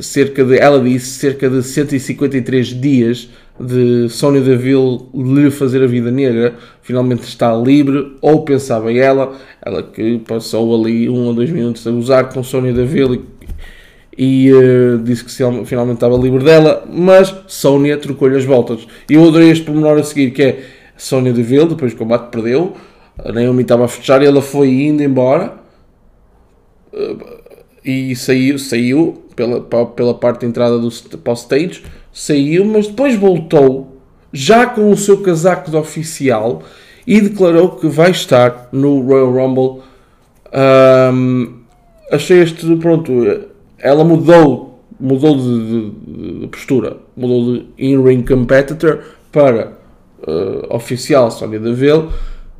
cerca 0.00 0.44
de, 0.44 0.58
ela 0.58 0.82
disse, 0.82 1.18
cerca 1.18 1.50
de 1.50 1.62
153 1.62 2.68
dias 2.68 3.28
de 3.58 4.08
Sónia 4.10 4.40
Deville 4.40 5.00
lhe 5.14 5.50
fazer 5.50 5.82
a 5.82 5.86
vida 5.86 6.10
negra, 6.10 6.54
finalmente 6.82 7.22
está 7.22 7.54
livre, 7.54 8.16
ou 8.20 8.44
pensava 8.44 8.92
ela, 8.92 9.34
ela 9.64 9.82
que 9.82 10.18
passou 10.18 10.74
ali 10.74 11.08
um 11.08 11.26
ou 11.26 11.34
dois 11.34 11.50
minutos 11.50 11.86
a 11.86 11.90
usar 11.90 12.24
com 12.24 12.42
Sónia 12.42 12.72
Deville 12.72 13.24
e, 14.16 14.48
e 14.48 14.52
uh, 14.52 14.98
disse 14.98 15.24
que 15.24 15.30
finalmente 15.64 15.96
estava 15.96 16.16
livre 16.16 16.44
dela, 16.44 16.84
mas 16.90 17.34
Sónia 17.46 17.96
trocou-lhe 17.96 18.36
as 18.36 18.44
voltas. 18.44 18.86
E 19.08 19.14
eu 19.14 19.26
adorei 19.26 19.50
este 19.50 19.64
pormenor 19.64 19.98
a 19.98 20.02
seguir, 20.02 20.30
que 20.32 20.42
é 20.42 20.64
Sónia 20.96 21.32
Deville, 21.32 21.68
depois 21.68 21.92
do 21.92 21.98
combate 21.98 22.30
perdeu, 22.30 22.74
a 23.18 23.32
Naomi 23.32 23.62
estava 23.62 23.86
a 23.86 23.88
fechar 23.88 24.22
e 24.22 24.26
ela 24.26 24.42
foi 24.42 24.68
indo 24.68 25.02
embora, 25.02 25.54
uh, 26.92 27.36
e 27.82 28.14
saiu, 28.16 28.58
saiu 28.58 29.22
pela, 29.34 29.60
pela 29.60 30.14
parte 30.14 30.40
de 30.40 30.46
entrada 30.46 30.78
do 30.78 30.90
para 31.18 31.30
o 31.30 31.34
stage, 31.34 31.82
saiu, 32.16 32.64
mas 32.64 32.86
depois 32.86 33.14
voltou 33.14 34.00
já 34.32 34.66
com 34.66 34.90
o 34.90 34.96
seu 34.96 35.18
casaco 35.18 35.70
de 35.70 35.76
oficial 35.76 36.62
e 37.06 37.20
declarou 37.20 37.72
que 37.72 37.88
vai 37.88 38.10
estar 38.10 38.70
no 38.72 39.00
Royal 39.02 39.30
Rumble. 39.30 39.82
Um, 41.12 41.58
achei 42.10 42.40
este, 42.40 42.74
pronto, 42.76 43.12
ela 43.78 44.02
mudou, 44.02 44.82
mudou 44.98 45.36
de, 45.36 45.66
de, 45.66 46.40
de 46.40 46.46
postura, 46.46 46.96
mudou 47.14 47.52
de 47.52 47.66
in-ring 47.78 48.22
competitor 48.22 49.02
para 49.30 49.76
uh, 50.26 50.74
oficial 50.74 51.30
Sonya 51.30 51.60
Deville. 51.60 52.08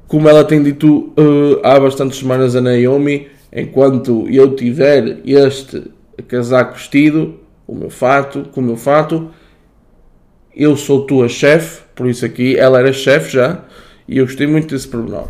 Como 0.06 0.28
ela 0.28 0.44
tem 0.44 0.62
dito 0.62 1.14
uh, 1.18 1.60
há 1.62 1.80
bastantes 1.80 2.18
semanas 2.18 2.54
a 2.54 2.60
Naomi, 2.60 3.26
enquanto 3.50 4.28
eu 4.28 4.54
tiver 4.54 5.18
este 5.24 5.82
casaco 6.28 6.74
vestido, 6.74 7.36
o 7.66 7.74
meu 7.74 7.88
fato, 7.88 8.44
com 8.52 8.60
o 8.60 8.64
meu 8.64 8.76
fato, 8.76 9.30
eu 10.56 10.76
sou 10.76 11.04
tua 11.04 11.28
chefe, 11.28 11.82
por 11.94 12.08
isso 12.08 12.24
aqui, 12.24 12.56
ela 12.56 12.78
era 12.78 12.92
chefe 12.92 13.34
já, 13.34 13.60
e 14.08 14.18
eu 14.18 14.24
gostei 14.24 14.46
muito 14.46 14.74
desse 14.74 14.88
pormenor. 14.88 15.28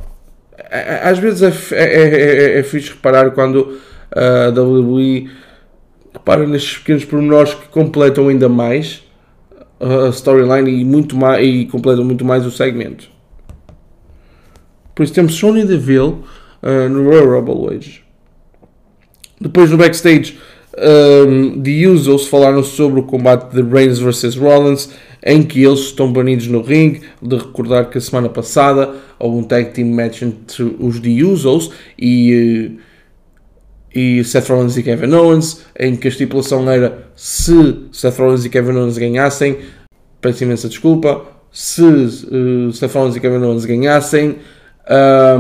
Às 1.02 1.18
vezes 1.18 1.42
é, 1.73 1.76
é, 1.76 1.85
é, 1.85 2.54
é, 2.54 2.59
é 2.61 2.62
fixe 2.62 2.90
reparar 2.90 3.30
quando 3.33 3.78
a 4.14 4.49
WWE 4.49 5.28
repara 6.12 6.47
nestes 6.47 6.78
pequenos 6.78 7.04
pormenores 7.04 7.54
que 7.54 7.68
completam 7.68 8.28
ainda 8.28 8.49
mais 8.49 9.02
a 9.80 10.09
storyline 10.09 10.80
e, 10.80 10.85
muito 10.85 11.16
mais, 11.16 11.45
e 11.45 11.66
completam 11.66 12.04
muito 12.04 12.25
mais 12.25 12.47
o 12.47 12.50
segmento. 12.50 13.09
Por 14.95 15.02
isso 15.02 15.12
temos 15.12 15.35
Sonya 15.35 15.66
Deville 15.66 16.23
uh, 16.62 16.88
no 16.88 17.04
Royal 17.04 17.26
Rumble 17.26 17.75
hoje. 17.75 18.02
Depois 19.38 19.71
no 19.71 19.76
backstage 19.76 20.38
um, 20.78 21.61
The 21.62 21.87
Usos 21.88 22.28
falaram 22.28 22.62
sobre 22.62 23.00
o 23.00 23.02
combate 23.02 23.54
de 23.54 23.62
Reigns 23.62 23.99
vs 23.99 24.37
Rollins, 24.37 24.90
em 25.23 25.42
que 25.42 25.62
eles 25.62 25.80
estão 25.80 26.12
banidos 26.12 26.46
no 26.46 26.62
ring. 26.62 27.00
De 27.20 27.37
recordar 27.37 27.90
que 27.90 27.99
a 27.99 28.00
semana 28.00 28.28
passada 28.28 28.94
houve 29.18 29.38
um 29.38 29.42
tag 29.42 29.73
team 29.73 29.88
match 29.88 30.23
entre 30.23 30.76
os 30.78 31.00
The 31.00 31.25
Usos 31.25 31.70
e, 31.99 32.78
eh, 33.94 34.18
e 34.18 34.25
Seth 34.25 34.49
Rollins 34.49 34.76
e 34.76 34.82
Kevin 34.82 35.12
Owens, 35.14 35.64
em 35.78 35.96
que 35.96 36.08
a 36.08 36.11
estipulação 36.11 36.68
era 36.70 37.08
se 37.14 37.87
Seth 37.92 38.18
Rollins 38.18 38.44
e 38.44 38.50
Kevin 38.50 38.76
Owens 38.76 38.99
ganhassem, 38.99 39.58
peço 40.20 40.44
imensa 40.44 40.68
desculpa, 40.68 41.25
se 41.50 41.82
uh, 41.82 42.73
Seth 42.73 42.92
Rollins 42.92 43.16
e 43.16 43.20
Kevin 43.20 43.44
Owens 43.44 43.64
ganhassem, 43.64 44.37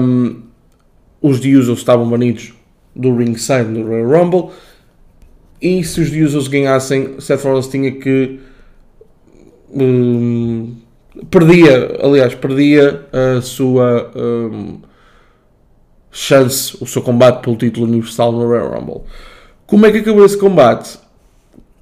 um, 0.00 0.42
os 1.20 1.40
The 1.40 1.48
Usos 1.48 1.78
estavam 1.78 2.08
banidos 2.08 2.54
do 2.94 3.14
ringside 3.14 3.64
no 3.64 3.86
Royal 3.86 4.08
Rumble 4.08 4.50
e 5.60 5.82
se 5.84 6.00
os 6.00 6.10
Usos 6.10 6.48
ganhassem, 6.48 7.18
Seth 7.18 7.42
Rollins 7.42 7.68
tinha 7.68 7.90
que. 7.90 8.40
Um, 9.72 10.76
perdia, 11.30 11.98
aliás, 12.02 12.34
perdia 12.34 13.06
a 13.12 13.40
sua 13.40 14.10
um, 14.14 14.80
chance, 16.10 16.76
o 16.80 16.86
seu 16.86 17.02
combate 17.02 17.42
pelo 17.42 17.56
título 17.56 17.86
universal 17.86 18.32
no 18.32 18.46
Royal 18.46 18.70
Rumble. 18.70 19.02
Como 19.66 19.84
é 19.86 19.92
que 19.92 19.98
acabou 19.98 20.24
esse 20.24 20.38
combate? 20.38 20.98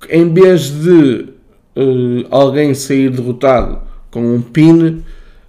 Em 0.08 0.32
vez 0.32 0.70
de 0.70 1.28
uh, 1.76 2.26
alguém 2.30 2.74
sair 2.74 3.10
derrotado 3.10 3.80
com 4.10 4.34
um 4.34 4.40
pin, 4.40 5.04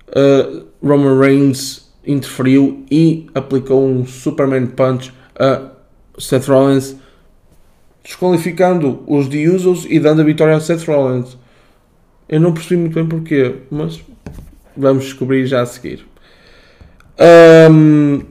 uh, 0.09 0.65
Roman 0.81 1.19
Reigns 1.19 1.91
interferiu 2.05 2.85
e 2.91 3.27
aplicou 3.33 3.85
um 3.85 4.05
Superman 4.05 4.67
Punch 4.67 5.11
a 5.37 5.71
Seth 6.17 6.47
Rollins, 6.47 6.95
desqualificando 8.03 9.03
os 9.07 9.27
de 9.27 9.49
Usos 9.49 9.85
e 9.89 9.99
dando 9.99 10.21
a 10.21 10.25
vitória 10.25 10.55
a 10.55 10.59
Seth 10.59 10.85
Rollins. 10.87 11.37
Eu 12.27 12.39
não 12.39 12.53
percebi 12.53 12.77
muito 12.77 12.95
bem 12.95 13.05
porquê, 13.05 13.55
mas 13.69 14.01
vamos 14.75 15.05
descobrir 15.05 15.45
já 15.45 15.61
a 15.61 15.65
seguir. 15.65 16.05
Um, 17.71 18.21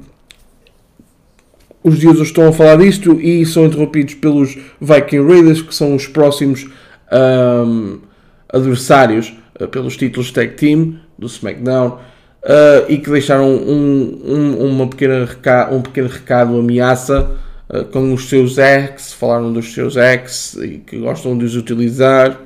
os 1.82 2.02
Usos 2.02 2.28
estão 2.28 2.48
a 2.48 2.52
falar 2.52 2.76
disto 2.76 3.20
e 3.20 3.44
são 3.46 3.66
interrompidos 3.66 4.14
pelos 4.14 4.56
Viking 4.80 5.26
Raiders, 5.26 5.62
que 5.62 5.74
são 5.74 5.94
os 5.94 6.06
próximos 6.06 6.66
um, 7.12 8.00
adversários 8.48 9.34
uh, 9.60 9.68
pelos 9.68 9.96
títulos 9.96 10.30
Tag 10.32 10.54
Team 10.54 10.98
do 11.18 11.26
SmackDown. 11.26 11.98
Uh, 12.42 12.84
e 12.90 12.98
que 12.98 13.08
deixaram 13.08 13.48
um, 13.48 14.20
um, 14.22 14.66
uma 14.66 14.86
pequena 14.86 15.26
um 15.72 15.80
pequeno 15.80 16.08
recado, 16.08 16.58
ameaça 16.58 17.30
uh, 17.70 17.84
com 17.86 18.12
os 18.12 18.28
seus 18.28 18.58
ex, 18.58 19.14
falaram 19.14 19.50
dos 19.50 19.72
seus 19.72 19.96
ex 19.96 20.54
e 20.62 20.78
que 20.78 20.98
gostam 20.98 21.38
de 21.38 21.44
os 21.46 21.56
utilizar. 21.56 22.38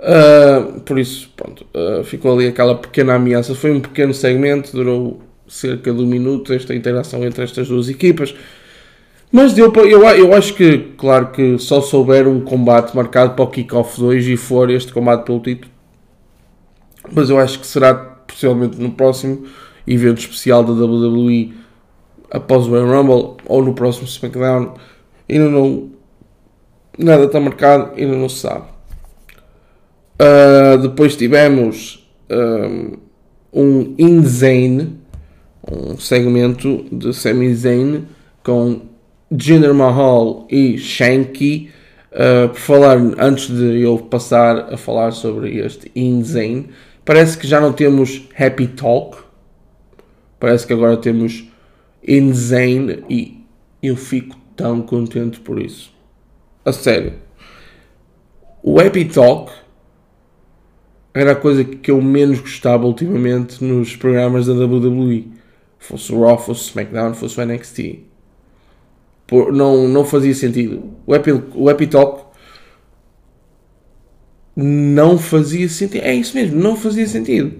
Uh, 0.00 0.80
por 0.80 0.98
isso, 0.98 1.30
pronto, 1.36 1.66
ficou 2.04 2.34
ali 2.34 2.46
aquela 2.46 2.74
pequena 2.74 3.14
ameaça. 3.14 3.54
Foi 3.54 3.72
um 3.72 3.80
pequeno 3.80 4.14
segmento, 4.14 4.72
durou 4.72 5.20
cerca 5.48 5.92
de 5.92 6.00
um 6.00 6.06
minuto 6.06 6.52
esta 6.52 6.74
interação 6.74 7.24
entre 7.24 7.44
estas 7.44 7.68
duas 7.68 7.88
equipas. 7.88 8.34
Mas 9.30 9.52
deu 9.52 9.70
para, 9.70 9.82
eu, 9.82 10.02
eu 10.04 10.34
acho 10.34 10.54
que, 10.54 10.78
claro 10.96 11.28
que 11.28 11.58
só 11.58 11.80
souber 11.80 12.26
um 12.26 12.40
combate 12.40 12.96
marcado 12.96 13.34
para 13.34 13.44
o 13.44 13.48
Kickoff 13.48 14.00
2 14.00 14.26
e 14.28 14.36
for 14.36 14.70
este 14.70 14.92
combate 14.92 15.26
pelo 15.26 15.40
título, 15.40 15.70
mas 17.12 17.28
eu 17.28 17.38
acho 17.38 17.58
que 17.58 17.66
será 17.66 17.94
possivelmente 17.94 18.80
no 18.80 18.90
próximo 18.92 19.44
evento 19.86 20.18
especial 20.18 20.62
da 20.64 20.72
WWE 20.72 21.54
após 22.30 22.66
o 22.66 22.70
Royal 22.70 23.02
Rumble 23.02 23.36
ou 23.46 23.62
no 23.62 23.74
próximo 23.74 24.06
SmackDown. 24.06 24.74
Ainda 25.28 25.48
não. 25.48 25.90
Nada 26.98 27.24
está 27.24 27.38
marcado, 27.38 27.92
ainda 27.96 28.16
não 28.16 28.28
se 28.28 28.40
sabe. 28.40 28.64
Uh, 30.20 30.78
depois 30.78 31.16
tivemos 31.16 32.08
um, 32.30 32.96
um 33.52 33.94
Insane, 33.98 34.98
um 35.70 35.96
segmento 35.96 36.84
de 36.90 37.12
Sami 37.12 37.54
Zayn 37.54 38.04
com 38.42 38.82
Jinder 39.30 39.74
Mahal 39.74 40.46
e 40.50 40.76
Shanky. 40.78 41.70
Uh, 42.10 42.48
por 42.48 42.58
falar, 42.58 42.96
antes 43.18 43.48
de 43.48 43.80
eu 43.80 43.98
passar 43.98 44.72
a 44.72 44.76
falar 44.76 45.12
sobre 45.12 45.58
este 45.58 45.92
Insane, 45.94 46.68
Parece 47.08 47.38
que 47.38 47.46
já 47.46 47.58
não 47.58 47.72
temos 47.72 48.28
Happy 48.38 48.66
Talk. 48.66 49.16
Parece 50.38 50.66
que 50.66 50.74
agora 50.74 50.94
temos 50.98 51.48
Insane 52.06 53.02
e 53.08 53.46
eu 53.82 53.96
fico 53.96 54.36
tão 54.54 54.82
contente 54.82 55.40
por 55.40 55.58
isso. 55.58 55.90
A 56.66 56.70
sério. 56.70 57.14
O 58.62 58.78
Happy 58.78 59.06
Talk 59.06 59.50
era 61.18 61.32
a 61.32 61.36
coisa 61.36 61.64
que 61.64 61.90
eu 61.90 62.00
menos 62.00 62.38
gostava 62.38 62.86
ultimamente 62.86 63.62
nos 63.64 63.96
programas 63.96 64.46
da 64.46 64.52
WWE. 64.52 65.26
Fosse 65.76 66.12
o 66.12 66.20
Raw, 66.20 66.38
fosse 66.38 66.60
o 66.60 66.68
SmackDown, 66.68 67.12
fosse 67.12 67.40
o 67.40 67.44
NXT. 67.44 68.04
Por, 69.26 69.52
não, 69.52 69.88
não 69.88 70.04
fazia 70.04 70.32
sentido. 70.32 70.92
O 71.04 71.12
Happy, 71.12 71.32
o 71.32 71.68
Happy 71.68 71.88
Talk 71.88 72.22
não 74.54 75.18
fazia 75.18 75.68
sentido. 75.68 76.04
É 76.04 76.14
isso 76.14 76.36
mesmo, 76.36 76.60
não 76.60 76.76
fazia 76.76 77.06
sentido. 77.08 77.52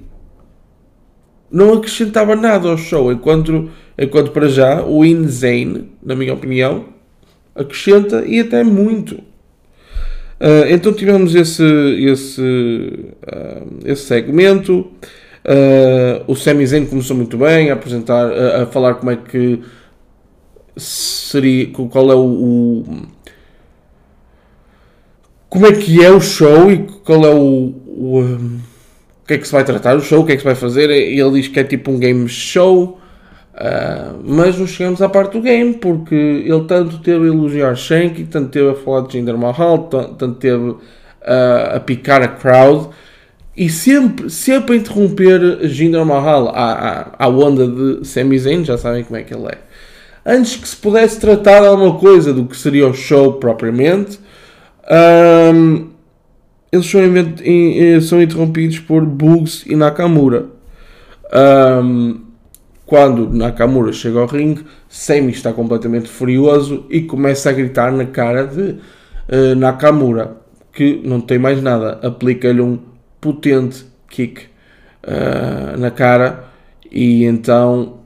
Não 1.51 1.73
acrescentava 1.73 2.37
nada 2.37 2.69
ao 2.69 2.79
show, 2.79 3.11
enquanto, 3.11 3.73
enquanto 3.99 4.31
para 4.31 4.49
já 4.49 4.85
o 4.85 5.05
Insane, 5.05 5.91
na 6.01 6.15
minha 6.15 6.33
opinião, 6.33 6.91
acrescenta 7.57 8.25
e 8.25 8.39
até 8.39 8.63
muito. 8.63 9.21
Uh, 10.41 10.71
então 10.71 10.93
tivemos 10.93 11.35
esse, 11.35 11.65
esse, 11.65 12.41
uh, 12.41 13.79
esse 13.85 14.03
segmento. 14.03 14.91
Uh, 15.45 16.23
o 16.27 16.37
Sami 16.37 16.67
Zayn 16.67 16.87
começou 16.87 17.17
muito 17.17 17.37
bem 17.37 17.71
a 17.71 17.75
apresentar, 17.75 18.31
a, 18.31 18.63
a 18.63 18.67
falar 18.67 18.95
como 18.95 19.11
é 19.11 19.17
que 19.17 19.61
seria, 20.77 21.67
qual 21.69 22.13
é 22.13 22.15
o, 22.15 22.21
o 22.21 23.09
como 25.49 25.67
é 25.67 25.73
que 25.73 26.05
é 26.05 26.11
o 26.11 26.21
show 26.21 26.71
e 26.71 26.79
qual 27.05 27.25
é 27.25 27.31
o, 27.31 27.75
o, 27.87 28.21
um, 28.21 28.61
o 29.23 29.27
que 29.27 29.35
é 29.35 29.39
que 29.39 29.47
se 29.47 29.53
vai 29.53 29.65
tratar 29.65 29.97
o 29.97 30.01
show, 30.01 30.21
o 30.21 30.27
que 30.27 30.33
é 30.33 30.35
que 30.37 30.43
se 30.43 30.47
vai 30.47 30.55
fazer. 30.55 30.91
Ele 30.91 31.31
diz 31.33 31.49
que 31.49 31.59
é 31.59 31.65
tipo 31.65 31.91
um 31.91 31.99
game 31.99 32.29
show, 32.29 33.01
uh, 33.61 34.21
mas 34.25 34.59
não 34.59 34.67
chegamos 34.67 35.03
à 35.03 35.09
parte 35.09 35.33
do 35.33 35.43
game, 35.43 35.75
porque 35.75 36.15
ele 36.15 36.65
tanto 36.65 36.99
teve 36.99 37.25
a 37.25 37.29
elogiar 37.29 37.75
Shanky, 37.75 38.25
tanto 38.25 38.51
teve 38.51 38.71
a 38.71 38.75
falar 38.75 39.07
de 39.07 39.13
Jinder 39.13 39.37
Mahal, 39.37 39.79
tanto, 39.85 40.15
tanto 40.15 40.35
teve 40.37 40.71
uh, 40.71 40.79
a 41.75 41.81
picar 41.81 42.23
a 42.23 42.29
crowd, 42.29 42.89
e 43.57 43.69
sempre, 43.69 44.31
sempre 44.31 44.75
a 44.75 44.79
interromper 44.79 45.69
Jinder 45.69 46.05
Mahal 46.05 46.49
à, 46.49 46.73
à, 47.19 47.25
à 47.25 47.29
onda 47.29 47.67
de 47.67 48.07
Sami 48.07 48.39
Zayn, 48.39 48.65
já 48.65 48.79
sabem 48.79 49.03
como 49.03 49.19
é 49.19 49.23
que 49.23 49.35
ele 49.35 49.49
é. 49.49 49.59
Antes 50.25 50.57
que 50.57 50.69
se 50.69 50.77
pudesse 50.77 51.19
tratar 51.19 51.65
alguma 51.65 51.99
coisa 51.99 52.33
do 52.33 52.45
que 52.45 52.57
seria 52.57 52.87
o 52.87 52.95
show 52.95 53.35
propriamente, 53.35 54.21
um, 55.55 55.89
eles 56.71 56.87
são, 56.87 57.01
são, 58.03 58.23
interrompidos 58.23 58.79
por 58.79 59.05
Bugs 59.05 59.65
e 59.67 59.75
Nakamura. 59.75 60.47
Um, 61.33 62.21
quando 62.89 63.29
Nakamura 63.29 63.93
chega 63.93 64.19
ao 64.19 64.27
ringue, 64.27 64.65
Sami 64.89 65.31
está 65.31 65.53
completamente 65.53 66.09
furioso 66.09 66.87
e 66.89 67.03
começa 67.03 67.51
a 67.51 67.53
gritar 67.53 67.93
na 67.93 68.07
cara 68.07 68.47
de 68.47 68.63
uh, 69.29 69.55
Nakamura, 69.55 70.39
que 70.73 70.99
não 71.05 71.21
tem 71.21 71.39
mais 71.39 71.63
nada, 71.63 72.01
aplica-lhe 72.03 72.63
um 72.63 72.79
potente 73.21 73.85
kick 74.09 74.47
uh, 75.05 75.79
na 75.79 75.91
cara 75.91 76.45
e 76.91 77.25
então 77.25 77.99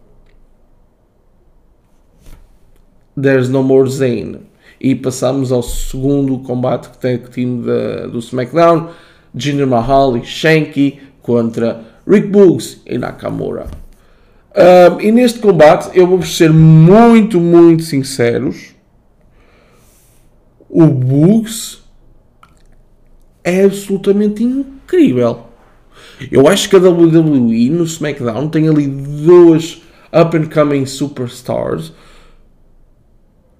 There's 3.14 3.48
no 3.48 3.62
more 3.62 3.88
Zayn 3.88 4.40
e 4.80 4.96
passamos 4.96 5.52
ao 5.52 5.62
segundo 5.62 6.40
combate 6.40 6.90
que 6.90 6.98
tem 6.98 7.14
o 7.14 7.28
time 7.28 7.62
do 8.10 8.18
SmackDown, 8.18 8.88
Jinder 9.32 9.68
Mahal 9.68 10.16
e 10.16 10.24
Shanky 10.24 10.98
contra 11.22 11.84
Rick 12.04 12.26
Boogs 12.26 12.82
e 12.84 12.98
Nakamura. 12.98 13.81
Um, 14.54 15.00
e 15.00 15.10
neste 15.10 15.38
combate 15.38 15.90
eu 15.98 16.06
vou 16.06 16.22
ser 16.22 16.52
muito, 16.52 17.40
muito 17.40 17.82
sinceros. 17.82 18.74
O 20.68 20.86
Boogs 20.86 21.82
é 23.44 23.64
absolutamente 23.64 24.42
incrível. 24.42 25.46
Eu 26.30 26.46
acho 26.48 26.68
que 26.68 26.76
a 26.76 26.78
WWE 26.78 27.70
no 27.70 27.84
SmackDown 27.84 28.48
tem 28.48 28.68
ali 28.68 28.86
duas 28.86 29.82
up 30.12 30.36
and 30.36 30.46
coming 30.46 30.86
superstars 30.86 31.92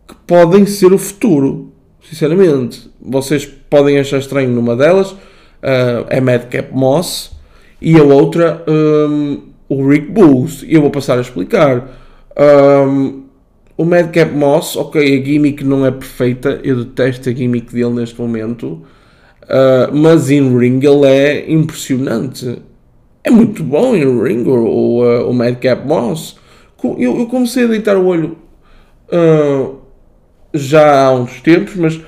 que 0.07 0.14
podem 0.26 0.66
ser 0.66 0.92
o 0.92 0.98
futuro. 0.98 1.72
Sinceramente, 2.02 2.90
vocês 3.00 3.46
podem 3.46 3.98
achar 3.98 4.18
estranho 4.18 4.50
numa 4.50 4.76
delas, 4.76 5.12
uh, 5.12 6.07
é 6.09 6.20
Madcap 6.20 6.72
Moss, 6.72 7.33
e 7.81 7.96
a 7.96 8.02
outra, 8.02 8.64
um, 8.68 9.51
o 9.72 9.88
Rick 9.88 10.11
Booth. 10.11 10.64
E 10.64 10.74
eu 10.74 10.82
vou 10.82 10.90
passar 10.90 11.18
a 11.18 11.20
explicar. 11.20 11.88
Um, 12.38 13.22
o 13.76 13.85
Madcap 13.85 14.35
Moss, 14.35 14.76
ok, 14.76 15.00
a 15.00 15.24
gimmick 15.24 15.64
não 15.64 15.85
é 15.87 15.90
perfeita, 15.90 16.61
eu 16.62 16.85
detesto 16.85 17.28
a 17.28 17.32
gimmick 17.32 17.72
dele 17.72 17.94
neste 17.94 18.20
momento, 18.20 18.82
uh, 19.44 19.94
mas 19.94 20.30
em 20.30 20.56
ring 20.56 20.78
ele 20.85 21.06
é 21.06 21.50
impressionante. 21.50 22.58
É 23.24 23.30
muito 23.30 23.62
bom 23.62 23.94
em 23.96 24.22
ring 24.22 24.44
o, 24.46 24.52
o, 24.52 25.30
o 25.30 25.32
Madcap 25.32 25.87
Moss. 25.87 26.37
Eu, 26.85 27.18
eu 27.18 27.26
comecei 27.26 27.64
a 27.64 27.68
deitar 27.68 27.96
o 27.96 28.06
olho 28.06 28.37
uh, 29.12 29.76
já 30.52 31.06
há 31.06 31.14
uns 31.14 31.40
tempos, 31.40 31.74
mas 31.76 32.00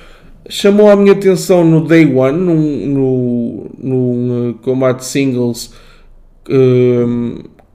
chamou 0.49 0.91
a 0.91 0.97
minha 0.97 1.13
atenção 1.13 1.65
no 1.65 1.87
Day 1.87 2.05
One, 2.05 2.39
num, 2.39 2.87
no, 2.87 3.71
num 3.79 4.51
uh, 4.51 4.55
combate 4.55 5.05
singles 5.05 5.73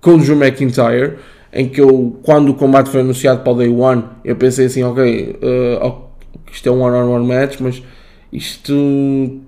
com 0.02 0.18
Drew 0.18 0.36
McIntyre, 0.36 1.18
em 1.52 1.68
que 1.68 1.82
eu, 1.82 2.20
quando 2.24 2.50
o 2.50 2.54
combate 2.54 2.90
foi 2.90 3.02
anunciado 3.02 3.42
para 3.42 3.52
o 3.52 3.56
Day 3.56 3.70
One, 3.70 4.04
eu 4.24 4.36
pensei 4.36 4.68
assim, 4.68 4.84
ok, 4.84 5.40
uh, 5.42 5.94
isto 6.52 6.70
é 6.70 6.72
um 6.72 6.82
one-on-one 6.82 7.24
-on 7.24 7.28
-one 7.28 7.28
match, 7.28 7.60
mas 7.60 7.82
isto 8.32 8.74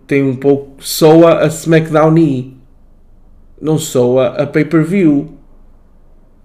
tem 0.08 0.24
um 0.24 0.36
pouco, 0.36 0.76
soa 0.80 1.44
a 1.44 1.48
SmackDown 1.48 2.18
E, 2.18 2.54
não 3.62 3.78
soa 3.78 4.28
a 4.30 4.48
pay-per-view. 4.48 5.30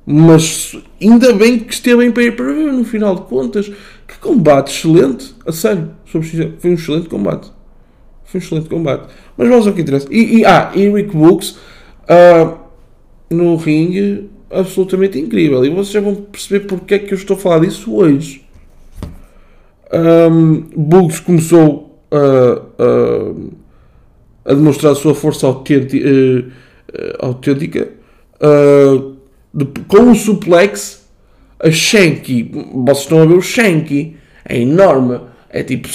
Mas 0.09 0.79
ainda 1.03 1.33
bem 1.33 1.59
que 1.59 1.73
esteve 1.73 2.05
em 2.05 2.13
pay-per-view, 2.13 2.73
no 2.73 2.85
final 2.85 3.17
de 3.17 3.23
contas 3.23 3.69
Que 4.07 4.17
combate 4.21 4.71
excelente, 4.71 5.35
a 5.45 5.51
sério, 5.51 5.91
foi 6.05 6.21
um 6.71 6.75
excelente 6.75 7.09
combate. 7.09 7.51
Foi 8.25 8.41
um 8.41 8.45
excelente 8.45 8.69
combate. 8.69 9.09
Mas 9.37 9.49
vamos 9.49 9.67
ao 9.67 9.73
que 9.73 9.81
interessa. 9.81 10.07
E, 10.11 10.39
e, 10.39 10.45
ah, 10.45 10.71
e 10.75 10.89
Rick 10.89 11.17
Books 11.17 11.59
uh, 12.05 12.66
no 13.31 13.57
ringue, 13.57 14.29
absolutamente 14.51 15.19
incrível. 15.19 15.65
E 15.65 15.71
vocês 15.71 15.91
já 15.91 16.01
vão 16.01 16.15
perceber 16.15 16.67
porque 16.67 16.95
é 16.95 16.99
que 16.99 17.13
eu 17.13 17.19
estou 17.19 17.37
a 17.37 17.41
falar 17.41 17.61
disso 17.61 17.95
hoje. 17.95 18.45
Um, 19.93 20.63
Books 20.77 21.21
começou 21.21 22.01
a, 22.11 22.83
a, 22.83 24.51
a, 24.51 24.55
demonstrar 24.55 24.93
a 24.93 24.95
sua 24.97 25.15
força 25.15 25.47
autêntica, 25.47 26.09
uh, 26.09 26.53
autêntica 27.21 27.89
uh, 28.41 29.17
de, 29.55 29.65
com 29.87 29.99
um 29.99 30.15
suplex 30.15 31.07
a 31.61 31.71
Shanky. 31.71 32.51
Vocês 32.75 32.99
estão 32.99 33.23
a 33.23 33.27
ver 33.27 33.35
o 33.35 33.43
Shanky, 33.43 34.17
é 34.45 34.61
enorme. 34.61 35.21
É 35.49 35.63
tipo, 35.63 35.89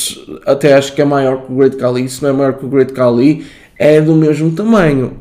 até 0.46 0.74
acho 0.74 0.96
que 0.96 1.02
é 1.02 1.06
maior 1.06 1.46
que 1.46 1.52
o 1.52 1.56
Great 1.56 1.76
Khali. 1.76 2.08
Se 2.10 2.24
não 2.24 2.30
é 2.30 2.34
maior 2.34 2.54
que 2.54 2.66
o 2.66 2.70
Great 2.70 2.94
Khali, 2.94 3.46
é 3.78 4.02
do 4.02 4.16
mesmo 4.16 4.52
tamanho. 4.52 5.18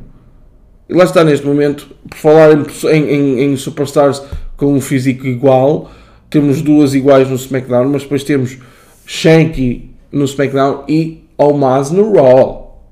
E 0.91 0.93
lá 0.93 1.05
está 1.05 1.23
neste 1.23 1.47
momento, 1.47 1.87
por 2.09 2.19
falar 2.19 2.51
em, 2.53 3.05
em, 3.05 3.41
em 3.45 3.57
superstars 3.57 4.21
com 4.57 4.75
um 4.75 4.81
físico 4.81 5.25
igual, 5.25 5.89
temos 6.29 6.61
duas 6.61 6.95
iguais 6.97 7.29
no 7.29 7.37
SmackDown, 7.37 7.89
mas 7.91 8.03
depois 8.03 8.25
temos 8.25 8.59
Shanky 9.07 9.89
no 10.11 10.25
SmackDown 10.25 10.83
e 10.89 11.23
Omaz 11.39 11.93
no 11.93 12.13
Raw. 12.15 12.85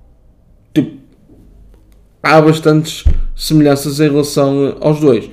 Tipo, 0.73 0.97
há 2.23 2.41
bastantes 2.41 3.03
semelhanças 3.35 3.99
em 3.99 4.09
relação 4.09 4.77
aos 4.81 5.01
dois. 5.01 5.29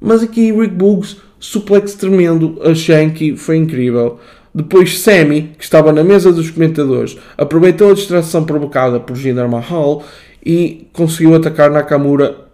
Mas 0.00 0.20
aqui 0.20 0.50
Rick 0.50 0.74
Boogs, 0.74 1.18
suplex 1.38 1.94
tremendo, 1.94 2.60
a 2.64 2.74
Shanky 2.74 3.36
foi 3.36 3.58
incrível. 3.58 4.18
Depois 4.52 4.98
Sammy, 4.98 5.52
que 5.56 5.62
estava 5.62 5.92
na 5.92 6.02
mesa 6.02 6.32
dos 6.32 6.50
comentadores, 6.50 7.16
aproveitou 7.36 7.92
a 7.92 7.94
distração 7.94 8.42
provocada 8.42 8.98
por 8.98 9.14
Jinder 9.14 9.48
Mahal 9.48 10.02
e 10.44 10.88
conseguiu 10.92 11.34
atacar 11.34 11.70
Nakamura, 11.70 12.48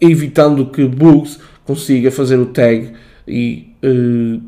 evitando 0.00 0.66
que 0.66 0.84
Boogs 0.86 1.38
consiga 1.64 2.10
fazer 2.10 2.38
o 2.38 2.46
tag 2.46 2.92
e 3.26 3.74
eh, 3.82 4.40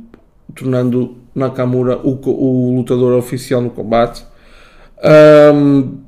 tornando 0.55 1.17
Nakamura 1.35 1.99
o, 1.99 2.19
o, 2.31 2.77
lutador 2.77 3.13
oficial 3.15 3.61
no 3.61 3.71
combate. 3.71 4.25
Um, 5.53 5.99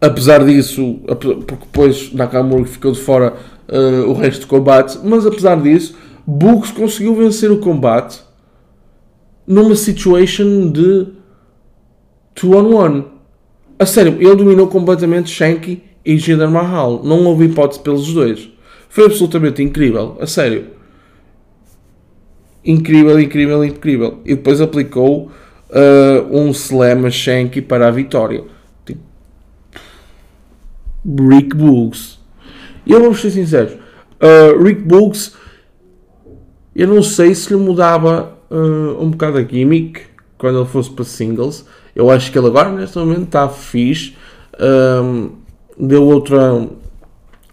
apesar 0.00 0.44
disso, 0.44 1.00
porque 1.46 1.66
depois 1.66 2.12
Nakamura 2.12 2.64
ficou 2.64 2.92
de 2.92 3.00
fora 3.00 3.34
uh, 3.68 4.10
o 4.10 4.14
resto 4.14 4.42
do 4.42 4.46
combate, 4.46 4.98
mas 5.04 5.26
apesar 5.26 5.60
disso, 5.60 5.96
Boogs 6.26 6.70
conseguiu 6.70 7.14
vencer 7.14 7.50
o 7.50 7.58
combate 7.58 8.20
numa 9.46 9.76
situation 9.76 10.70
de 10.70 11.08
2 12.34 12.54
on 12.54 12.98
1. 12.98 13.15
A 13.78 13.84
sério, 13.84 14.16
ele 14.20 14.34
dominou 14.36 14.68
completamente 14.68 15.30
Shanky 15.30 15.82
e 16.04 16.16
Jinder 16.16 16.50
Mahal. 16.50 17.02
Não 17.04 17.24
houve 17.24 17.46
hipótese 17.46 17.80
pelos 17.80 18.12
dois. 18.12 18.48
Foi 18.88 19.04
absolutamente 19.04 19.62
incrível, 19.62 20.16
a 20.20 20.26
sério. 20.26 20.68
Incrível, 22.64 23.20
incrível, 23.20 23.64
incrível. 23.64 24.20
E 24.24 24.34
depois 24.34 24.60
aplicou 24.60 25.30
uh, 25.70 26.36
um 26.36 26.50
slam 26.50 27.06
a 27.06 27.10
Shanky 27.10 27.60
para 27.60 27.88
a 27.88 27.90
vitória. 27.90 28.44
Tipo, 28.84 29.02
Rick 31.28 31.54
Boogs. 31.54 32.18
E 32.86 32.92
eu 32.92 33.00
vou 33.00 33.14
ser 33.14 33.30
sincero, 33.30 33.78
uh, 34.20 34.62
Rick 34.62 34.82
Boogs, 34.82 35.34
eu 36.74 36.86
não 36.86 37.02
sei 37.02 37.34
se 37.34 37.52
lhe 37.52 37.58
mudava 37.58 38.38
uh, 38.50 39.02
um 39.02 39.10
bocado 39.10 39.38
a 39.38 39.42
gimmick 39.42 40.02
quando 40.38 40.60
ele 40.60 40.68
fosse 40.68 40.90
para 40.90 41.04
singles. 41.04 41.66
Eu 41.96 42.10
acho 42.10 42.30
que 42.30 42.38
ele 42.38 42.46
agora, 42.46 42.68
neste 42.68 42.98
momento, 42.98 43.22
está 43.22 43.48
fixe. 43.48 44.14
Um, 44.60 45.30
deu 45.78 46.04
outra, 46.04 46.68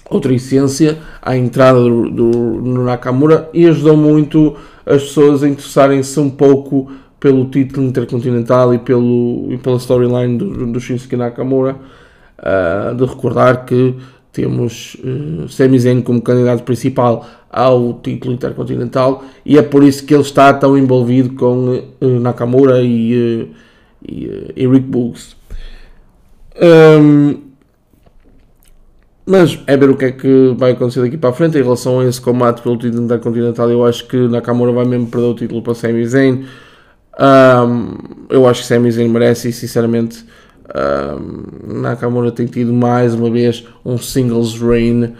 outra 0.10 0.34
essência 0.34 0.99
à 1.21 1.36
entrada 1.38 1.79
do, 1.79 2.10
do, 2.10 2.84
Nakamura 2.84 3.49
e 3.53 3.65
ajudou 3.65 3.95
muito 3.95 4.56
as 4.86 5.03
pessoas 5.03 5.43
a 5.43 5.47
interessarem-se 5.47 6.19
um 6.19 6.29
pouco 6.29 6.91
pelo 7.21 7.45
título 7.45 7.86
intercontinental 7.86 8.73
e, 8.73 8.79
pelo, 8.79 9.47
e 9.49 9.58
pela 9.58 9.77
storyline 9.77 10.38
do, 10.38 10.67
do 10.67 10.79
Shinsuke 10.79 11.15
Nakamura. 11.15 11.77
Uh, 12.38 12.93
de 12.95 13.06
recordar 13.06 13.63
que 13.63 13.95
temos 14.34 14.95
uh, 14.95 15.47
Sami 15.47 15.79
Zayn 15.79 16.01
como 16.01 16.21
candidato 16.21 16.63
principal 16.63 17.25
ao 17.49 17.93
título 18.01 18.34
intercontinental 18.34 19.23
e 19.45 19.58
é 19.58 19.62
por 19.62 19.82
isso 19.82 20.06
que 20.06 20.13
ele 20.13 20.23
está 20.23 20.51
tão 20.53 20.77
envolvido 20.77 21.36
com 21.36 21.82
uh, 22.01 22.19
Nakamura 22.19 22.82
e, 22.82 23.47
uh, 23.49 23.56
e, 24.08 24.28
uh, 24.28 24.54
e, 24.56 24.80
Boogs. 24.80 25.36
Um, 26.62 27.54
mas 29.26 29.58
é 29.68 29.78
ver 29.78 29.89
o 29.89 29.96
que 29.96 30.06
é 30.06 30.12
que 30.12 30.54
vai 30.58 30.72
acontecer 30.72 31.02
daqui 31.02 31.18
para 31.18 31.30
a 31.30 31.34
frente 31.34 31.58
em 31.58 31.63
relação 31.63 32.02
a 32.02 32.06
esse 32.06 32.20
combate 32.20 32.62
pelo 32.62 32.78
título 32.78 33.04
intercontinental. 33.04 33.70
Eu 33.70 33.86
acho 33.86 34.06
que 34.08 34.18
Nakamura 34.28 34.74
vai 34.74 34.86
mesmo 34.86 35.08
perder 35.08 35.28
o 35.28 35.34
título 35.34 35.62
para 35.62 35.74
Sami 35.74 36.06
Zayn. 36.06 36.46
Um, 37.20 37.98
eu 38.30 38.48
acho 38.48 38.62
que 38.62 38.68
Sami 38.68 38.92
Zayn 38.92 39.08
merece 39.08 39.50
e 39.50 39.54
sinceramente 39.54 40.26
um, 40.76 41.82
Nakamura 41.82 42.32
tem 42.32 42.48
tido 42.48 42.74
mais 42.74 43.13
uma 43.13 43.30
vez 43.30 43.66
um 43.86 43.98
singles 43.98 44.60
reign 44.60 45.13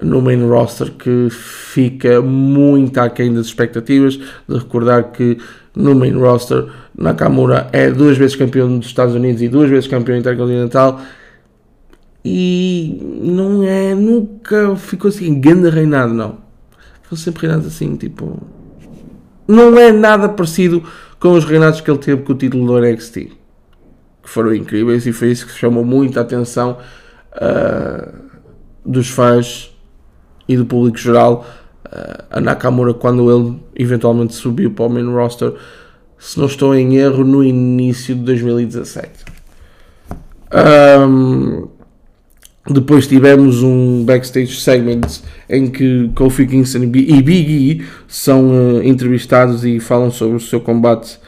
no 0.00 0.22
main 0.22 0.46
roster 0.46 0.92
que 0.92 1.28
fica 1.30 2.22
muito 2.22 2.98
aquém 2.98 3.34
das 3.34 3.46
expectativas. 3.46 4.16
De 4.48 4.58
recordar 4.58 5.10
que 5.10 5.38
no 5.74 5.94
main 5.94 6.12
roster 6.12 6.66
Nakamura 6.96 7.68
é 7.72 7.90
duas 7.90 8.16
vezes 8.16 8.36
campeão 8.36 8.78
dos 8.78 8.88
Estados 8.88 9.14
Unidos 9.14 9.40
e 9.40 9.48
duas 9.48 9.70
vezes 9.70 9.88
campeão 9.88 10.16
intercontinental 10.16 11.00
e 12.24 13.00
não 13.22 13.62
é, 13.62 13.94
nunca 13.94 14.76
ficou 14.76 15.08
assim, 15.08 15.40
grande 15.40 15.70
reinado, 15.70 16.12
não. 16.12 16.38
Ficou 17.02 17.16
sempre 17.16 17.46
reinado 17.46 17.66
assim, 17.66 17.96
tipo. 17.96 18.38
Não 19.48 19.78
é 19.78 19.90
nada 19.90 20.28
parecido 20.28 20.82
com 21.18 21.32
os 21.32 21.44
reinados 21.44 21.80
que 21.80 21.90
ele 21.90 21.98
teve 21.98 22.22
com 22.22 22.32
o 22.32 22.36
título 22.36 22.66
do 22.66 22.78
NXT, 22.78 23.14
que 23.14 23.30
foram 24.22 24.54
incríveis 24.54 25.06
e 25.06 25.12
foi 25.12 25.32
isso 25.32 25.46
que 25.46 25.52
chamou 25.52 25.84
muita 25.84 26.20
atenção 26.20 26.78
uh, 27.34 28.12
dos 28.84 29.08
fãs 29.08 29.74
e 30.46 30.56
do 30.56 30.64
público 30.64 30.98
geral 30.98 31.44
a 32.30 32.40
Nakamura 32.40 32.94
quando 32.94 33.30
ele 33.30 33.56
eventualmente 33.74 34.34
subiu 34.34 34.70
para 34.70 34.86
o 34.86 34.88
main 34.88 35.12
roster, 35.12 35.52
se 36.18 36.38
não 36.38 36.46
estou 36.46 36.74
em 36.74 36.96
erro, 36.96 37.24
no 37.24 37.42
início 37.42 38.14
de 38.14 38.22
2017. 38.22 39.10
Um, 40.52 41.68
depois 42.68 43.06
tivemos 43.06 43.62
um 43.62 44.04
backstage 44.04 44.60
segment 44.60 45.22
em 45.48 45.68
que 45.68 46.10
Kofi 46.14 46.46
Kingston 46.46 46.82
e 46.82 46.86
Big 46.86 47.52
E 47.52 47.84
são 48.06 48.50
uh, 48.50 48.82
entrevistados 48.82 49.64
e 49.64 49.80
falam 49.80 50.10
sobre 50.10 50.36
o 50.36 50.40
seu 50.40 50.60
combate 50.60 51.18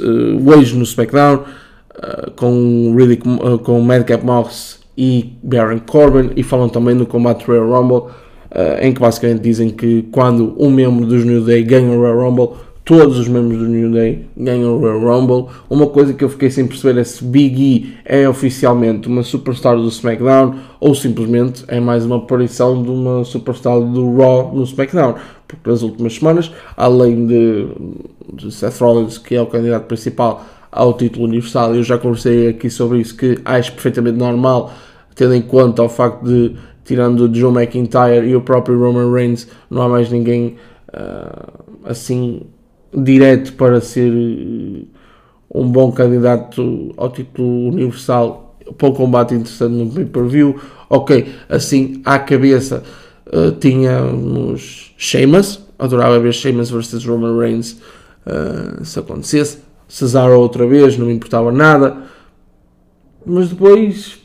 uh, 0.00 0.50
hoje 0.50 0.76
no 0.76 0.82
SmackDown 0.82 1.44
uh, 1.44 2.30
com, 2.32 2.94
Riddick, 2.96 3.28
uh, 3.28 3.58
com 3.58 3.80
Madcap 3.80 4.24
Moss 4.24 4.80
e 4.96 5.34
Baron 5.42 5.78
Corbin 5.80 6.30
e 6.36 6.42
falam 6.42 6.68
também 6.68 6.94
no 6.94 7.06
combate 7.06 7.44
Royal 7.44 7.70
Rumble 7.70 8.10
uh, 8.52 8.84
em 8.84 8.92
que 8.92 9.00
basicamente 9.00 9.40
dizem 9.40 9.70
que 9.70 10.02
quando 10.12 10.54
um 10.58 10.70
membro 10.70 11.06
dos 11.06 11.24
New 11.24 11.42
Day 11.42 11.62
ganha 11.64 11.90
o 11.90 11.98
Royal 11.98 12.30
Rumble, 12.30 12.56
todos 12.84 13.18
os 13.18 13.28
membros 13.28 13.58
do 13.58 13.66
New 13.66 13.90
Day 13.92 14.26
ganham 14.36 14.76
o 14.76 14.78
Royal 14.78 15.00
Rumble. 15.00 15.46
Uma 15.70 15.86
coisa 15.86 16.12
que 16.12 16.22
eu 16.22 16.28
fiquei 16.28 16.50
sem 16.50 16.66
perceber 16.66 17.00
é 17.00 17.04
se 17.04 17.24
Big 17.24 17.60
E 17.60 17.94
é 18.04 18.28
oficialmente 18.28 19.08
uma 19.08 19.22
superstar 19.22 19.76
do 19.76 19.88
SmackDown 19.88 20.56
ou 20.80 20.94
simplesmente 20.94 21.64
é 21.68 21.80
mais 21.80 22.04
uma 22.04 22.16
aparição 22.16 22.82
de 22.82 22.90
uma 22.90 23.24
superstar 23.24 23.80
do 23.80 24.16
Raw 24.16 24.54
no 24.54 24.64
SmackDown. 24.64 25.14
Porque 25.46 25.68
nas 25.68 25.82
últimas 25.82 26.14
semanas, 26.14 26.50
além 26.76 27.26
de, 27.26 27.68
de 28.32 28.52
Seth 28.52 28.80
Rollins, 28.80 29.18
que 29.18 29.34
é 29.34 29.42
o 29.42 29.46
candidato 29.46 29.86
principal 29.86 30.44
ao 30.70 30.94
título 30.94 31.26
universal, 31.26 31.74
eu 31.74 31.82
já 31.82 31.98
conversei 31.98 32.48
aqui 32.48 32.70
sobre 32.70 33.00
isso, 33.00 33.14
que 33.14 33.38
acho 33.44 33.72
perfeitamente 33.72 34.16
normal, 34.16 34.72
tendo 35.14 35.34
em 35.34 35.42
conta 35.42 35.82
o 35.82 35.88
facto 35.88 36.24
de 36.24 36.56
tirando 36.84 37.20
o 37.20 37.34
Joe 37.34 37.52
McIntyre 37.52 38.26
e 38.26 38.36
o 38.36 38.40
próprio 38.40 38.78
Roman 38.78 39.12
Reigns, 39.12 39.48
não 39.70 39.82
há 39.82 39.88
mais 39.88 40.10
ninguém 40.10 40.56
uh, 40.88 41.64
assim 41.84 42.42
direto 42.94 43.54
para 43.54 43.80
ser 43.80 44.12
uh, 44.12 44.86
um 45.54 45.68
bom 45.68 45.92
candidato 45.92 46.92
ao 46.96 47.10
título 47.10 47.68
universal 47.68 48.56
para 48.76 48.88
o 48.88 48.92
combate 48.92 49.34
interessante 49.34 49.72
no 49.72 49.90
pay-per-view. 49.90 50.58
Ok, 50.88 51.26
assim 51.48 52.00
à 52.04 52.18
cabeça 52.18 52.82
uh, 53.26 53.52
tínhamos 53.52 54.94
Sheamus, 54.96 55.60
adorava 55.78 56.18
ver 56.18 56.32
Sheamus 56.32 56.70
versus 56.70 57.04
Roman 57.04 57.38
Reigns 57.38 57.80
uh, 58.26 58.84
se 58.84 58.98
acontecesse. 58.98 59.58
Cesaro 59.88 60.40
outra 60.40 60.66
vez, 60.66 60.96
não 60.96 61.06
me 61.06 61.12
importava 61.12 61.52
nada. 61.52 61.98
Mas 63.26 63.50
depois 63.50 64.21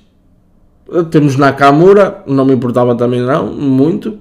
temos 1.12 1.36
Nakamura, 1.36 2.23
não 2.28 2.45
me 2.45 2.54
importava 2.54 2.95
também 2.95 3.21
não, 3.21 3.52
muito, 3.52 4.19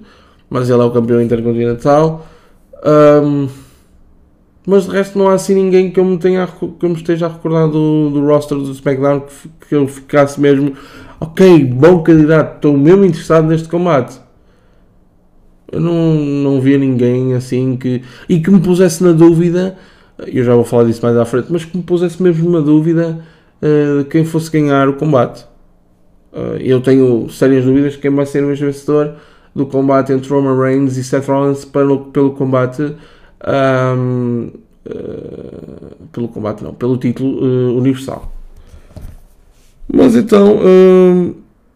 mas 0.50 0.68
ele 0.68 0.80
é 0.80 0.84
o 0.84 0.90
campeão 0.90 1.20
intercontinental. 1.20 2.26
Um, 2.84 3.48
Mas 4.66 4.84
de 4.84 4.90
resto 4.90 5.16
não 5.16 5.28
há 5.28 5.34
assim 5.34 5.54
ninguém 5.54 5.92
que 5.92 6.00
eu 6.00 6.04
me, 6.04 6.18
tenha, 6.18 6.46
que 6.46 6.84
eu 6.84 6.88
me 6.88 6.96
esteja 6.96 7.26
a 7.26 7.28
recordar 7.28 7.68
do, 7.68 8.10
do 8.10 8.26
roster 8.26 8.58
do 8.58 8.72
SmackDown 8.72 9.20
que, 9.20 9.68
que 9.68 9.74
eu 9.76 9.86
ficasse 9.86 10.40
mesmo 10.40 10.72
ok, 11.20 11.64
bom 11.64 12.02
candidato, 12.02 12.56
estou 12.56 12.76
mesmo 12.76 13.04
interessado 13.04 13.46
neste 13.46 13.68
combate. 13.68 14.18
Eu 15.70 15.80
não, 15.80 16.14
não 16.14 16.60
via 16.60 16.78
ninguém 16.78 17.34
assim 17.34 17.76
que. 17.76 18.02
e 18.28 18.40
que 18.40 18.50
me 18.50 18.60
pusesse 18.60 19.02
na 19.02 19.12
dúvida. 19.12 19.76
Eu 20.18 20.42
já 20.44 20.54
vou 20.54 20.64
falar 20.64 20.84
disso 20.84 21.02
mais 21.02 21.16
à 21.16 21.24
frente, 21.24 21.48
mas 21.50 21.64
que 21.64 21.76
me 21.76 21.82
pusesse 21.82 22.22
mesmo 22.22 22.50
na 22.50 22.60
dúvida 22.60 23.20
uh, 23.60 24.02
de 24.02 24.08
quem 24.08 24.24
fosse 24.24 24.50
ganhar 24.50 24.88
o 24.88 24.94
combate. 24.94 25.44
Uh, 26.36 26.58
eu 26.60 26.82
tenho 26.82 27.30
sérias 27.30 27.64
dúvidas 27.64 27.96
quem 27.96 28.10
vai 28.10 28.26
ser 28.26 28.44
o 28.44 28.48
vencedor 28.48 29.14
do 29.54 29.64
combate 29.64 30.12
entre 30.12 30.28
Roman 30.28 30.60
Reigns 30.60 30.98
e 30.98 31.02
Seth 31.02 31.26
Rollins 31.26 31.64
pelo, 31.64 32.06
pelo 32.06 32.32
combate. 32.32 32.82
Um, 32.82 34.50
uh, 34.50 34.52
eh, 34.84 35.94
pelo 36.12 36.28
combate, 36.28 36.62
não, 36.62 36.74
pelo 36.74 36.98
título 36.98 37.74
universal. 37.74 38.30
Mas 39.90 40.14
então, 40.14 40.60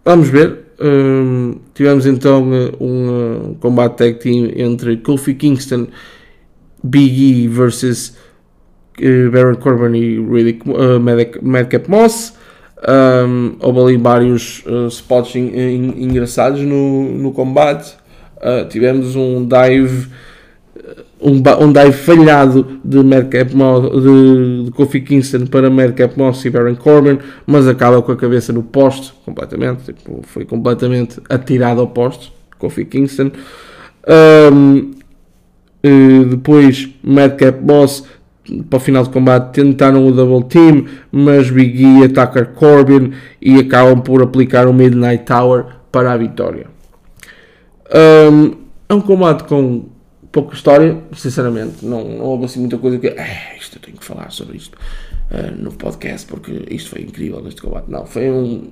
vamos 0.04 0.28
ver. 0.28 0.58
Um, 0.82 1.56
tivemos 1.74 2.06
então 2.06 2.42
um, 2.42 3.50
um 3.50 3.54
combate 3.60 3.96
tag 3.96 4.18
team 4.18 4.50
entre 4.56 4.96
Kofi 4.98 5.34
Kingston, 5.34 5.88
Big 6.82 7.44
E 7.44 7.48
versus 7.48 8.16
uh, 8.98 9.30
Baron 9.30 9.56
Corbin 9.56 9.94
e 9.96 10.18
Riddick, 10.18 10.68
uh, 10.68 10.98
Madcap 11.42 11.88
Moss. 11.88 12.39
Um, 12.88 13.56
houve 13.60 13.80
ali 13.80 13.96
vários 13.98 14.64
uh, 14.66 14.86
spots 14.88 15.34
in, 15.34 15.48
in, 15.48 16.04
engraçados 16.04 16.60
no, 16.60 17.12
no 17.18 17.32
combate. 17.32 17.94
Uh, 18.36 18.66
tivemos 18.68 19.14
um 19.16 19.46
dive 19.46 20.08
um, 21.20 21.42
um 21.62 21.72
dive 21.72 21.92
falhado 21.92 22.80
de, 22.82 23.02
Madcap 23.02 23.50
de, 23.52 24.64
de 24.64 24.70
Kofi 24.72 25.00
Kingston 25.02 25.46
para 25.46 25.68
Madcap 25.68 26.18
Moss 26.18 26.44
e 26.44 26.50
Baron 26.50 26.74
Corbin, 26.76 27.18
mas 27.46 27.68
acaba 27.68 28.00
com 28.00 28.12
a 28.12 28.16
cabeça 28.16 28.52
no 28.52 28.62
poste, 28.62 29.12
completamente, 29.24 29.92
tipo, 29.92 30.22
foi 30.24 30.46
completamente 30.46 31.20
atirado 31.28 31.80
ao 31.80 31.88
poste, 31.88 32.32
Kofi 32.58 32.86
Kingston. 32.86 33.30
Um, 34.08 34.92
depois 36.30 36.88
Madcap 37.02 37.62
Moss 37.62 38.04
para 38.68 38.76
o 38.76 38.80
final 38.80 39.04
do 39.04 39.10
combate 39.10 39.52
tentaram 39.54 40.06
o 40.06 40.12
double 40.12 40.48
team, 40.48 40.86
mas 41.10 41.50
Big 41.50 41.82
E 41.82 42.04
ataca 42.04 42.44
Corbin 42.44 43.12
e 43.40 43.58
acabam 43.58 44.00
por 44.00 44.22
aplicar 44.22 44.66
o 44.66 44.72
Midnight 44.72 45.24
Tower 45.24 45.66
para 45.90 46.12
a 46.12 46.16
vitória. 46.16 46.66
Um, 47.92 48.56
é 48.88 48.94
um 48.94 49.00
combate 49.00 49.44
com 49.44 49.86
pouca 50.32 50.54
história, 50.54 50.98
sinceramente, 51.16 51.84
não, 51.84 52.04
não 52.04 52.24
houve 52.24 52.44
assim 52.44 52.60
muita 52.60 52.78
coisa 52.78 52.98
que 52.98 53.08
ah, 53.08 53.56
isto 53.58 53.76
eu 53.76 53.82
tenho 53.82 53.96
que 53.96 54.04
falar 54.04 54.30
sobre 54.30 54.56
isto 54.56 54.78
uh, 55.30 55.60
no 55.60 55.72
podcast 55.72 56.26
porque 56.26 56.64
isto 56.70 56.90
foi 56.90 57.02
incrível 57.02 57.42
neste 57.42 57.60
combate. 57.60 57.90
Não, 57.90 58.06
foi 58.06 58.30
um, 58.30 58.70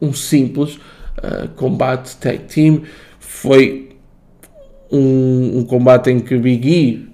um 0.00 0.12
simples 0.12 0.76
uh, 1.18 1.48
combate 1.56 2.16
tag 2.18 2.40
team, 2.44 2.82
foi 3.18 3.96
um, 4.90 5.58
um, 5.58 5.64
combate 5.64 6.10
em 6.10 6.20
que 6.20 6.36
Big 6.36 6.68
E 6.68 7.09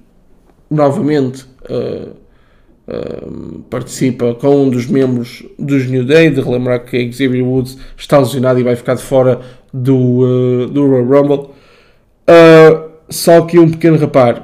novamente 0.71 1.45
uh, 1.71 2.17
participa 3.69 4.35
com 4.35 4.65
um 4.65 4.71
dos 4.71 4.87
membros 4.87 5.45
dos 5.59 5.87
New 5.87 6.05
Day, 6.05 6.31
de 6.31 6.41
relembrar 6.41 6.85
que 6.85 7.11
Xavier 7.13 7.45
Woods 7.45 7.77
está 7.97 8.19
lesionado 8.19 8.61
e 8.61 8.63
vai 8.63 8.77
ficar 8.77 8.95
de 8.95 9.03
fora 9.03 9.41
do, 9.73 10.67
do 10.67 10.87
Royal 10.87 11.05
Rumble. 11.05 11.51
Uh, 12.29 12.91
só 13.09 13.43
que 13.43 13.59
um 13.59 13.71
pequeno 13.71 13.97
reparo. 13.97 14.43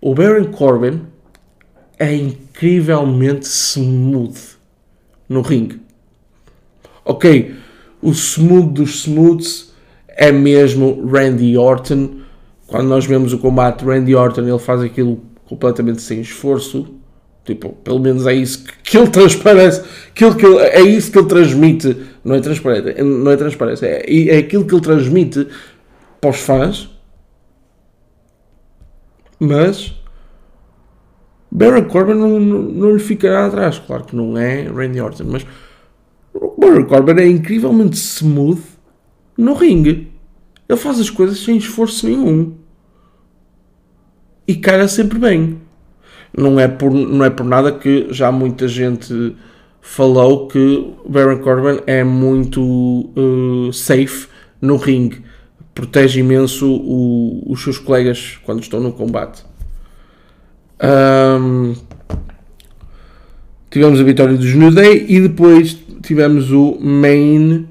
O 0.00 0.14
Baron 0.14 0.46
Corbin 0.46 1.02
é 1.98 2.14
incrivelmente 2.14 3.46
smooth 3.46 4.38
no 5.28 5.42
ringue. 5.42 5.80
Ok, 7.04 7.54
o 8.00 8.10
smooth 8.10 8.72
dos 8.72 9.02
smooths 9.02 9.72
é 10.08 10.30
mesmo 10.30 11.06
Randy 11.06 11.56
Orton. 11.56 12.22
Quando 12.66 12.88
nós 12.88 13.06
vemos 13.06 13.32
o 13.32 13.38
combate 13.38 13.84
Randy 13.84 14.14
Orton, 14.14 14.42
ele 14.42 14.58
faz 14.58 14.80
aquilo 14.80 15.20
completamente 15.52 16.02
sem 16.02 16.20
esforço. 16.20 16.94
Tipo, 17.44 17.70
pelo 17.70 17.98
menos 17.98 18.26
é 18.26 18.34
isso 18.34 18.64
que 18.84 18.96
ele 18.96 19.08
transparece. 19.10 19.82
Aquilo 20.08 20.34
que 20.36 20.46
ele, 20.46 20.58
é 20.58 20.80
isso 20.82 21.10
que 21.10 21.18
ele 21.18 21.28
transmite. 21.28 21.96
Não 22.24 22.34
é 22.34 22.40
transparente, 22.40 23.02
não 23.02 23.30
é 23.30 23.36
transparência. 23.36 23.86
É, 23.86 24.28
é 24.28 24.38
aquilo 24.38 24.64
que 24.64 24.74
ele 24.74 24.82
transmite 24.82 25.48
para 26.20 26.30
os 26.30 26.38
fãs 26.38 26.92
mas 29.44 29.92
Baron 31.50 31.84
Corbin 31.86 32.14
não, 32.14 32.38
não, 32.38 32.62
não, 32.62 32.92
lhe 32.92 33.02
ficará 33.02 33.46
atrás. 33.46 33.76
Claro 33.76 34.04
que 34.04 34.14
não 34.14 34.38
é 34.38 34.68
Randy 34.68 35.00
Orton, 35.00 35.24
mas 35.24 35.44
Baron 36.56 36.84
Corbin 36.84 37.20
é 37.20 37.26
incrivelmente 37.26 37.96
smooth 37.96 38.62
no 39.36 39.54
ringue. 39.54 40.12
Ele 40.68 40.78
faz 40.78 41.00
as 41.00 41.10
coisas 41.10 41.40
sem 41.40 41.56
esforço 41.56 42.06
nenhum. 42.06 42.54
E 44.46 44.56
cara 44.56 44.88
sempre 44.88 45.18
bem. 45.18 45.58
Não 46.36 46.58
é 46.58 46.66
por, 46.66 46.92
não 46.92 47.24
é 47.24 47.30
por 47.30 47.44
nada 47.44 47.72
que 47.72 48.06
já 48.10 48.32
muita 48.32 48.66
gente 48.66 49.36
falou 49.80 50.48
que 50.48 50.92
Baron 51.06 51.38
Corbin 51.38 51.80
é 51.86 52.02
muito 52.02 52.62
uh, 52.62 53.72
safe 53.72 54.28
no 54.60 54.76
ringue 54.76 55.22
protege 55.74 56.20
imenso 56.20 56.70
o, 56.70 57.42
os 57.46 57.62
seus 57.62 57.78
colegas 57.78 58.38
quando 58.44 58.62
estão 58.62 58.80
no 58.80 58.92
combate. 58.92 59.44
Um, 60.82 61.74
tivemos 63.70 64.00
a 64.00 64.02
vitória 64.02 64.36
dos 64.36 64.54
New 64.54 64.70
Day 64.70 65.06
e 65.08 65.20
depois 65.20 65.76
tivemos 66.02 66.50
o 66.50 66.78
main 66.80 67.68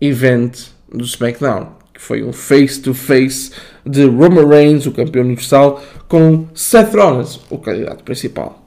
event 0.00 0.68
do 0.92 1.04
SmackDown, 1.04 1.72
que 1.92 2.00
foi 2.00 2.22
um 2.22 2.32
face-to-face 2.32 3.50
-face 3.50 3.69
de 3.84 4.04
Roman 4.04 4.46
Reigns, 4.46 4.86
o 4.86 4.92
campeão 4.92 5.24
universal, 5.24 5.80
com 6.08 6.46
Seth 6.54 6.94
Rollins, 6.94 7.40
o 7.50 7.58
candidato 7.58 8.04
principal. 8.04 8.60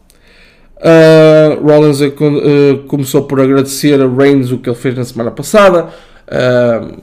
Uh, 0.78 1.66
Rollins 1.66 2.02
uh, 2.02 2.84
começou 2.88 3.24
por 3.24 3.40
agradecer 3.40 4.02
a 4.02 4.08
Reigns 4.08 4.52
o 4.52 4.58
que 4.58 4.70
ele 4.70 4.76
fez 4.76 4.96
na 4.96 5.06
semana 5.06 5.32
passada. 5.32 5.88
Uh, 6.28 7.02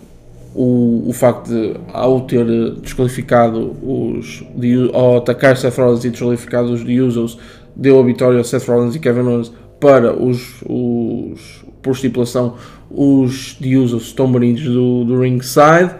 o, 0.54 1.04
o 1.08 1.12
facto 1.12 1.48
de, 1.48 1.74
ao 1.92 2.22
ter 2.22 2.44
desqualificado 2.80 3.76
os. 3.82 4.42
De, 4.54 4.90
ao 4.92 5.18
atacar 5.18 5.56
Seth 5.56 5.76
Rollins 5.76 6.04
e 6.04 6.10
desqualificado 6.10 6.72
os 6.72 6.84
de 6.84 7.00
Usos, 7.00 7.38
deu 7.74 7.98
a 8.00 8.02
vitória 8.02 8.40
a 8.40 8.44
Seth 8.44 8.66
Rollins 8.66 8.94
e 8.94 8.98
Kevin 8.98 9.20
Owens 9.20 9.52
para 9.78 10.14
os. 10.14 10.62
os 10.66 11.64
por 11.82 11.92
estipulação, 11.92 12.56
os 12.90 13.56
de 13.58 13.76
Usos 13.76 14.02
estão 14.04 14.30
bonitos 14.30 14.64
do, 14.64 15.04
do 15.04 15.20
ringside. 15.20 15.94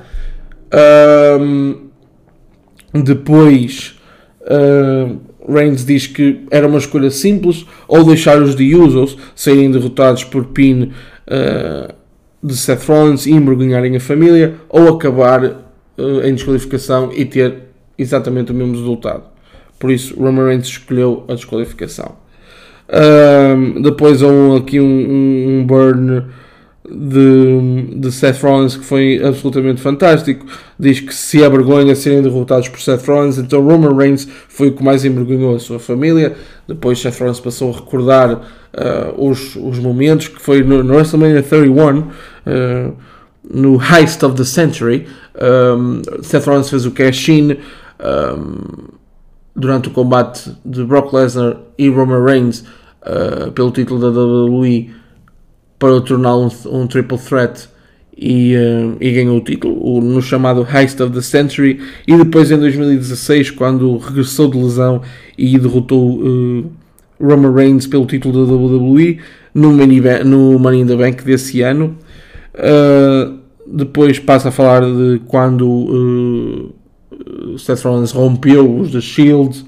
Um, 1.40 1.89
depois. 2.92 3.98
Uh, 4.42 5.18
Reigns 5.48 5.84
diz 5.84 6.06
que 6.06 6.44
era 6.50 6.66
uma 6.66 6.78
escolha 6.78 7.10
simples, 7.10 7.66
ou 7.88 8.04
deixar 8.04 8.40
os 8.40 8.54
de 8.54 8.74
Usos 8.74 9.16
serem 9.34 9.70
derrotados 9.70 10.24
por 10.24 10.46
pin 10.46 10.92
uh, 11.26 11.94
de 12.42 12.56
Seth 12.56 12.84
Rollins 12.86 13.26
e 13.26 13.32
envergonharem 13.32 13.96
a 13.96 14.00
família 14.00 14.54
ou 14.68 14.88
acabar 14.88 15.44
uh, 15.44 16.20
em 16.24 16.34
desqualificação 16.34 17.10
e 17.14 17.24
ter 17.24 17.54
exatamente 17.98 18.52
o 18.52 18.54
mesmo 18.54 18.74
resultado. 18.74 19.24
Por 19.78 19.90
isso, 19.90 20.14
Roman 20.18 20.46
Reigns 20.46 20.68
escolheu 20.68 21.24
a 21.28 21.34
desqualificação. 21.34 22.16
Um, 22.92 23.80
depois 23.82 24.20
houve 24.20 24.58
aqui 24.58 24.80
um, 24.80 24.84
um, 24.84 25.58
um 25.60 25.64
burn 25.64 26.24
de, 26.90 27.94
de 27.96 28.12
Seth 28.12 28.42
Rollins 28.42 28.76
que 28.76 28.84
foi 28.84 29.20
absolutamente 29.22 29.80
fantástico. 29.80 30.46
Diz 30.78 31.00
que 31.00 31.14
se 31.14 31.42
é 31.42 31.48
vergonha 31.48 31.94
serem 31.94 32.22
derrotados 32.22 32.68
por 32.68 32.80
Seth 32.80 33.06
Rollins, 33.06 33.38
então 33.38 33.62
Roman 33.62 33.96
Reigns 33.96 34.26
foi 34.48 34.68
o 34.68 34.72
que 34.72 34.82
mais 34.82 35.04
envergonhou 35.04 35.54
a 35.54 35.58
sua 35.58 35.78
família. 35.78 36.34
Depois 36.66 37.00
Seth 37.00 37.18
Rollins 37.18 37.40
passou 37.40 37.72
a 37.72 37.76
recordar 37.76 38.32
uh, 38.34 39.28
os, 39.28 39.56
os 39.56 39.78
momentos 39.78 40.28
que 40.28 40.40
foi 40.40 40.62
no, 40.62 40.82
no 40.82 40.94
WrestleMania 40.94 41.42
31, 41.42 41.98
uh, 41.98 42.96
no 43.48 43.80
Heist 43.80 44.22
of 44.22 44.36
the 44.36 44.44
Century. 44.44 45.06
Um, 45.40 46.02
Seth 46.22 46.46
Rollins 46.46 46.68
fez 46.68 46.86
o 46.86 46.90
cash-in 46.90 47.56
um, 48.00 48.88
durante 49.54 49.88
o 49.88 49.90
combate 49.90 50.50
de 50.64 50.84
Brock 50.84 51.12
Lesnar 51.12 51.56
e 51.78 51.88
Roman 51.88 52.24
Reigns 52.24 52.64
uh, 53.02 53.50
pelo 53.52 53.70
título 53.70 54.00
da 54.00 54.08
WWE 54.08 54.99
para 55.80 55.94
o 55.94 56.00
tornar 56.02 56.36
um, 56.36 56.48
um 56.66 56.86
triple 56.86 57.18
threat 57.18 57.68
e, 58.16 58.54
uh, 58.54 58.96
e, 59.00 59.10
ganhou 59.12 59.38
o 59.38 59.40
título 59.40 59.82
o, 59.82 60.00
no 60.00 60.20
chamado 60.20 60.64
Heist 60.70 61.00
of 61.00 61.12
the 61.12 61.22
Century. 61.22 61.80
E 62.06 62.14
depois 62.14 62.50
em 62.50 62.58
2016 62.58 63.50
quando 63.52 63.96
regressou 63.96 64.50
de 64.50 64.58
lesão 64.58 65.00
e 65.38 65.58
derrotou 65.58 66.20
uh, 66.20 66.70
Roman 67.18 67.52
Reigns 67.52 67.86
pelo 67.86 68.04
título 68.04 68.46
da 68.46 68.54
WWE 68.54 69.18
no 69.54 69.72
Money, 69.72 70.02
no 70.24 70.58
Money 70.58 70.82
in 70.82 70.86
the 70.86 70.96
Bank 70.96 71.24
desse 71.24 71.62
ano. 71.62 71.96
Uh, 72.54 73.40
depois 73.66 74.18
passa 74.18 74.50
a 74.50 74.52
falar 74.52 74.82
de 74.82 75.20
quando 75.26 76.74
Seth 77.56 77.82
Rollins 77.84 78.12
rompeu 78.12 78.80
os 78.80 78.90
The 78.90 79.00
Shield. 79.00 79.64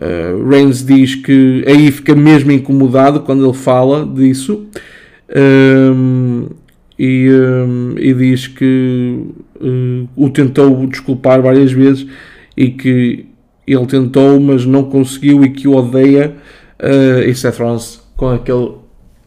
Uh, 0.00 0.48
Reigns 0.48 0.84
diz 0.84 1.14
que 1.14 1.64
aí 1.68 1.92
fica 1.92 2.16
mesmo 2.16 2.50
incomodado 2.50 3.20
quando 3.20 3.44
ele 3.44 3.54
fala 3.54 4.04
disso 4.04 4.66
um, 5.34 6.46
e, 6.98 7.28
um, 7.30 7.94
e, 7.98 8.14
diz 8.14 8.46
que 8.46 9.20
uh, 9.60 10.08
o 10.16 10.30
tentou 10.30 10.86
desculpar 10.86 11.42
várias 11.42 11.72
vezes 11.72 12.06
e 12.56 12.70
que 12.70 13.26
ele 13.66 13.86
tentou, 13.86 14.38
mas 14.40 14.64
não 14.64 14.84
conseguiu 14.84 15.44
e 15.44 15.50
que 15.50 15.66
o 15.68 15.74
odeia. 15.74 16.34
Uh, 16.80 17.28
e 17.28 17.34
Seth 17.34 17.58
Rollins, 17.58 18.00
com, 18.16 18.28
aquele, 18.28 18.72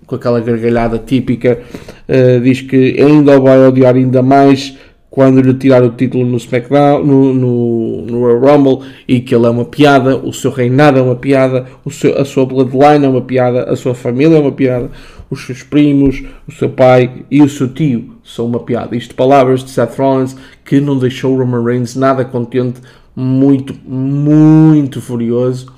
com 0.06 0.16
aquela 0.16 0.40
gargalhada 0.40 0.98
típica, 0.98 1.60
uh, 2.08 2.42
diz 2.42 2.62
que 2.62 3.00
ainda 3.00 3.38
o 3.38 3.44
vai 3.44 3.60
odiar 3.68 3.96
ainda 3.96 4.22
mais 4.22 4.78
quando 5.10 5.42
lhe 5.42 5.54
tirar 5.56 5.84
o 5.84 5.90
título 5.90 6.26
no 6.26 6.38
SmackDown, 6.38 7.04
no, 7.04 7.34
no, 7.34 8.02
no 8.04 8.40
Rumble, 8.40 8.88
e 9.08 9.20
que 9.20 9.34
ele 9.34 9.48
é 9.48 9.50
uma 9.50 9.66
piada, 9.66 10.16
o 10.18 10.32
seu 10.32 10.52
reinado 10.52 11.00
é 11.00 11.02
uma 11.02 11.16
piada, 11.16 11.66
o 11.84 11.90
seu, 11.90 12.18
a 12.20 12.24
sua 12.24 12.46
bloodline 12.46 13.06
é 13.06 13.10
uma 13.10 13.22
piada, 13.22 13.64
a 13.64 13.76
sua 13.76 13.96
família 13.96 14.38
é 14.38 14.40
uma 14.40 14.52
piada, 14.52 14.92
os 15.30 15.46
seus 15.46 15.64
primos, 15.64 16.24
o 16.48 16.52
seu 16.52 16.70
pai 16.70 17.26
e 17.30 17.42
o 17.42 17.50
seu 17.50 17.68
tio 17.68 18.18
são 18.24 18.46
uma 18.46 18.60
piada. 18.60 18.96
Isto 18.96 19.16
palavras 19.16 19.64
de 19.64 19.72
Seth 19.72 19.98
Rollins 19.98 20.36
que 20.64 20.80
não 20.80 20.98
deixou 20.98 21.38
Roman 21.38 21.64
Reigns 21.64 21.96
nada 21.96 22.24
contente, 22.24 22.80
muito, 23.16 23.76
muito 23.86 25.02
furioso. 25.02 25.74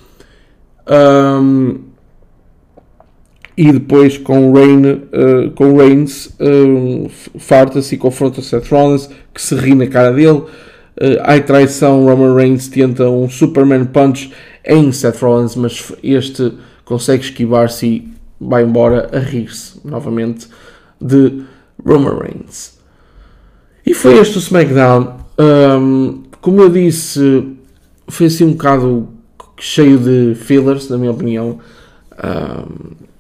Um, 0.88 1.91
e 3.58 3.72
depois 3.72 4.18
com 4.18 4.54
Rain, 4.54 4.86
uh, 4.86 5.52
com 5.56 5.76
Reigns 5.78 6.28
uh, 6.40 7.10
farta-se 7.38 7.96
e 7.96 7.98
confronta 7.98 8.42
Seth 8.42 8.70
Rollins 8.70 9.10
que 9.34 9.42
se 9.42 9.56
ri 9.56 9.76
na 9.76 9.88
cara 9.88 10.12
dele. 10.12 10.40
Uh, 10.40 11.18
ai 11.22 11.42
traição 11.42 12.06
Roman 12.06 12.36
Reigns 12.36 12.68
tenta 12.68 13.10
um 13.10 13.30
Superman 13.30 13.86
Punch 13.86 14.32
em 14.66 14.92
Seth 14.92 15.22
Rollins 15.22 15.56
mas 15.56 15.92
este 16.04 16.54
consegue 16.86 17.24
esquivar-se 17.24 17.86
e 17.86 18.14
vai 18.40 18.64
embora 18.64 19.10
a 19.14 19.20
rir-se 19.20 19.80
novamente 19.86 20.48
de 21.00 21.44
Roman 21.86 22.18
Reigns. 22.18 22.80
E 23.86 23.94
foi 23.94 24.20
este 24.20 24.38
o 24.38 24.40
SmackDown. 24.40 25.18
Um, 25.40 26.24
como 26.40 26.62
eu 26.62 26.70
disse 26.70 27.56
foi 28.08 28.28
assim 28.28 28.46
um 28.46 28.52
bocado 28.52 29.08
cheio 29.60 29.98
de 29.98 30.36
fillers 30.36 30.90
na 30.90 30.98
minha 30.98 31.12
opinião. 31.12 31.60
Um, 32.24 33.11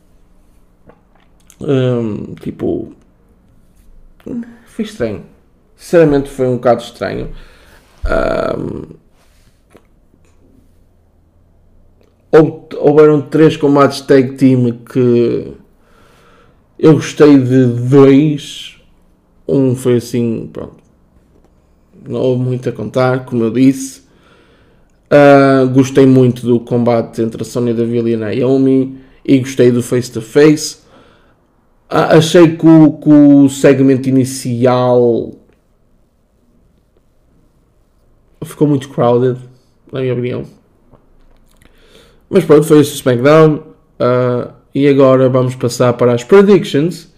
um, 1.65 2.36
tipo. 2.36 2.93
Foi 4.65 4.86
estranho. 4.86 5.24
Sinceramente, 5.76 6.30
foi 6.30 6.47
um 6.47 6.56
bocado 6.56 6.82
estranho. 6.82 7.32
Um, 8.06 9.02
houveram 12.78 13.21
três 13.21 13.58
combates 13.58 14.02
tag 14.02 14.36
team 14.36 14.80
que 14.91 15.54
eu 16.80 16.93
gostei 16.93 17.38
de 17.38 17.65
dois. 17.67 18.78
Um 19.47 19.76
foi 19.76 19.97
assim, 19.97 20.50
pronto. 20.52 20.82
Não 22.08 22.19
houve 22.19 22.43
muito 22.43 22.69
a 22.69 22.71
contar, 22.71 23.26
como 23.26 23.43
eu 23.43 23.52
disse. 23.52 24.02
Uh, 25.12 25.67
gostei 25.69 26.06
muito 26.06 26.45
do 26.45 26.60
combate 26.60 27.21
entre 27.21 27.41
a 27.41 27.45
Sonya 27.45 27.74
Deville 27.74 28.12
e 28.12 28.15
a 28.15 28.17
Naomi. 28.17 28.97
E 29.24 29.39
gostei 29.39 29.71
do 29.71 29.84
face 29.84 30.12
to 30.12 30.21
face. 30.21 30.78
Ah, 30.78 30.81
achei 31.91 32.56
que 32.56 32.65
o, 32.65 32.93
que 32.93 33.10
o 33.10 33.49
segmento 33.49 34.08
inicial 34.08 35.32
ficou 38.43 38.67
muito 38.67 38.89
crowded, 38.89 39.38
na 39.91 39.99
minha 39.99 40.13
opinião. 40.13 40.43
Mas 42.30 42.45
pronto, 42.45 42.63
foi 42.63 42.77
o 42.77 42.82
SmackDown. 42.82 43.56
Uh, 43.99 44.51
e 44.73 44.88
agora 44.88 45.27
vamos 45.27 45.54
passar 45.56 45.93
para 45.93 46.13
as 46.13 46.23
predictions 46.23 47.10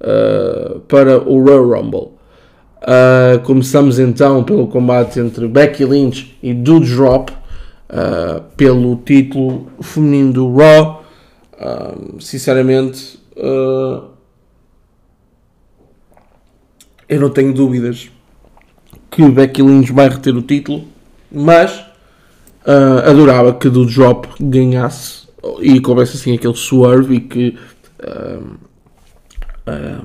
uh, 0.00 0.78
para 0.80 1.18
o 1.18 1.42
Royal 1.42 1.68
Rumble. 1.68 2.12
Uh, 2.80 3.40
começamos 3.44 3.98
então 3.98 4.42
pelo 4.44 4.68
combate 4.68 5.18
entre 5.18 5.46
Becky 5.48 5.84
Lynch 5.84 6.38
e 6.42 6.54
Doudrop 6.54 7.30
pelo 8.56 8.96
título 9.04 9.66
feminino 9.82 10.32
do 10.32 10.56
Raw. 10.56 11.04
sinceramente, 12.18 13.18
eu 17.12 17.20
não 17.20 17.28
tenho 17.28 17.52
dúvidas 17.52 18.10
que 19.10 19.22
Becky 19.28 19.60
Lynch 19.60 19.92
vai 19.92 20.08
reter 20.08 20.34
o 20.34 20.40
título, 20.40 20.84
mas 21.30 21.78
uh, 22.66 23.06
adorava 23.06 23.52
que 23.52 23.68
do 23.68 23.84
Drop 23.84 24.26
ganhasse 24.40 25.28
e 25.60 25.78
coubesse 25.78 26.16
assim 26.16 26.34
aquele 26.34 26.54
swerve 26.54 27.16
e 27.16 27.20
que 27.20 27.58
uh, 28.02 28.42
uh, 29.68 30.04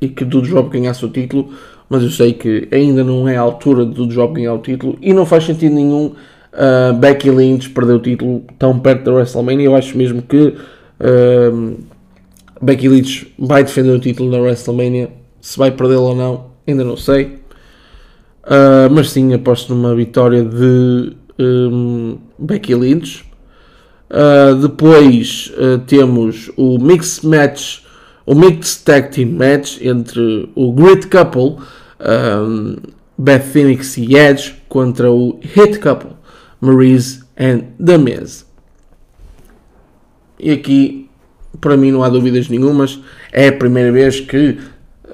e 0.00 0.08
que 0.08 0.24
do 0.24 0.40
Drop 0.40 0.70
ganhasse 0.70 1.04
o 1.04 1.08
título, 1.08 1.52
mas 1.88 2.04
eu 2.04 2.10
sei 2.10 2.32
que 2.32 2.68
ainda 2.70 3.02
não 3.02 3.28
é 3.28 3.36
a 3.36 3.40
altura 3.40 3.84
do 3.84 4.06
Drop 4.06 4.32
ganhar 4.32 4.54
o 4.54 4.58
título 4.58 4.96
e 5.02 5.12
não 5.12 5.26
faz 5.26 5.42
sentido 5.42 5.74
nenhum 5.74 6.14
uh, 6.52 6.94
Becky 6.94 7.28
Lynch 7.28 7.70
perder 7.70 7.94
o 7.94 7.98
título 7.98 8.44
tão 8.56 8.78
perto 8.78 9.02
da 9.02 9.12
WrestleMania. 9.14 9.66
Eu 9.66 9.74
acho 9.74 9.98
mesmo 9.98 10.22
que 10.22 10.54
Becky 12.62 12.88
Lynch 12.88 13.34
vai 13.36 13.64
defender 13.64 13.90
o 13.90 13.98
título 13.98 14.30
na 14.30 14.38
WrestleMania 14.38 15.19
se 15.40 15.58
vai 15.58 15.70
perdê-lo 15.70 16.02
ou 16.02 16.16
não, 16.16 16.50
ainda 16.66 16.84
não 16.84 16.96
sei. 16.96 17.40
Uh, 18.44 18.90
mas 18.90 19.10
sim, 19.10 19.32
aposto 19.34 19.74
numa 19.74 19.94
vitória 19.94 20.44
de 20.44 21.16
um, 21.38 22.18
Becky 22.38 22.74
Lynch. 22.74 23.24
Uh, 24.10 24.56
depois 24.56 25.52
uh, 25.56 25.78
temos 25.86 26.50
o 26.56 26.78
Mixed 26.78 27.26
Match, 27.26 27.80
o 28.26 28.34
Mixed 28.34 28.84
Tag 28.84 29.10
Team 29.10 29.32
Match 29.32 29.80
entre 29.80 30.50
o 30.54 30.72
Great 30.72 31.06
Couple, 31.06 31.56
um, 32.00 32.76
Beth 33.16 33.40
Phoenix 33.40 33.96
e 33.96 34.16
Edge, 34.16 34.56
contra 34.68 35.10
o 35.12 35.38
Hit 35.42 35.78
Couple, 35.78 36.12
Maryse 36.60 37.22
and 37.38 37.64
The 37.84 37.98
Miz. 37.98 38.46
E 40.38 40.50
aqui, 40.50 41.08
para 41.60 41.76
mim, 41.76 41.92
não 41.92 42.02
há 42.02 42.08
dúvidas 42.08 42.48
nenhumas. 42.48 42.98
É 43.30 43.48
a 43.48 43.52
primeira 43.52 43.92
vez 43.92 44.20
que 44.20 44.58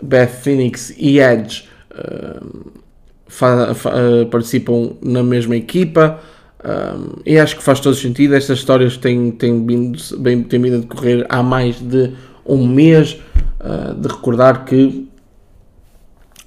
Beth 0.07 0.29
Phoenix 0.43 0.95
e 0.97 1.19
Edge 1.19 1.69
uh, 1.93 2.47
uh, 2.47 4.27
participam 4.27 4.97
na 5.03 5.23
mesma 5.23 5.57
equipa. 5.57 6.21
Um, 6.65 7.21
e 7.25 7.39
acho 7.39 7.57
que 7.57 7.63
faz 7.63 7.81
todo 7.81 7.95
sentido. 7.95 8.35
Estas 8.35 8.59
histórias 8.59 8.97
têm, 8.97 9.31
têm, 9.31 9.65
vindo, 9.65 9.99
bem, 10.19 10.43
têm 10.43 10.61
vindo 10.61 10.77
a 10.77 10.81
decorrer 10.81 11.27
há 11.29 11.43
mais 11.43 11.81
de 11.81 12.13
um 12.45 12.67
mês. 12.67 13.21
Uh, 13.61 13.95
de 13.95 14.09
recordar 14.09 14.65
que 14.65 15.09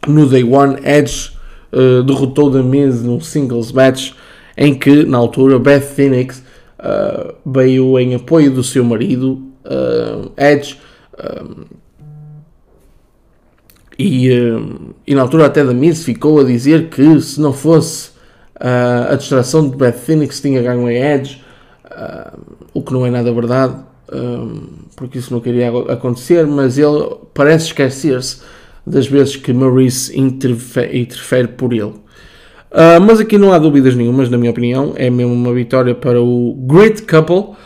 no 0.07 0.27
Day 0.27 0.43
One 0.43 0.77
Edge 0.85 1.31
uh, 1.73 2.03
derrotou 2.03 2.51
The 2.51 2.61
Miz 2.61 3.01
num 3.01 3.19
singles 3.19 3.71
match 3.71 4.13
em 4.55 4.73
que 4.77 5.03
na 5.03 5.17
altura 5.17 5.59
Beth 5.59 5.81
Phoenix 5.81 6.43
uh, 6.79 7.33
veio 7.45 7.99
em 7.99 8.15
apoio 8.15 8.51
do 8.51 8.63
seu 8.63 8.83
marido 8.83 9.43
Edge 10.37 10.77
e, 13.99 14.31
eh, 14.31 14.59
e 15.07 15.13
na 15.13 15.23
altura 15.23 15.47
até 15.47 15.61
da 15.61 15.73
Miz 15.73 16.05
ficou 16.05 16.39
a 16.39 16.43
dizer 16.45 16.87
que 16.87 17.19
se 17.19 17.41
não 17.41 17.51
fosse 17.51 18.11
uh, 18.55 19.11
a 19.11 19.15
distração 19.15 19.69
de 19.69 19.75
Beth 19.75 19.91
Phoenix 19.91 20.39
tinha 20.39 20.61
ganho 20.61 20.87
a 20.87 20.93
Edge, 20.93 21.43
uh, 21.85 22.39
o 22.73 22.81
que 22.81 22.93
não 22.93 23.05
é 23.05 23.11
nada 23.11 23.29
verdade, 23.33 23.75
um, 24.13 24.69
porque 24.95 25.17
isso 25.17 25.33
não 25.33 25.41
queria 25.41 25.67
acontecer, 25.91 26.47
mas 26.47 26.77
ele 26.77 27.17
parece 27.33 27.65
esquecer-se 27.65 28.41
das 28.87 29.05
vezes 29.05 29.35
que 29.35 29.51
Maurice 29.51 30.17
interfere, 30.17 30.97
interfere 30.97 31.49
por 31.49 31.73
ele. 31.73 31.93
Uh, 32.71 33.01
mas 33.05 33.19
aqui 33.19 33.37
não 33.37 33.51
há 33.51 33.59
dúvidas 33.59 33.95
nenhumas, 33.95 34.29
na 34.29 34.37
minha 34.37 34.51
opinião, 34.51 34.93
é 34.95 35.09
mesmo 35.09 35.33
uma 35.33 35.53
vitória 35.53 35.93
para 35.93 36.21
o 36.21 36.53
Great 36.53 37.01
Couple, 37.01 37.57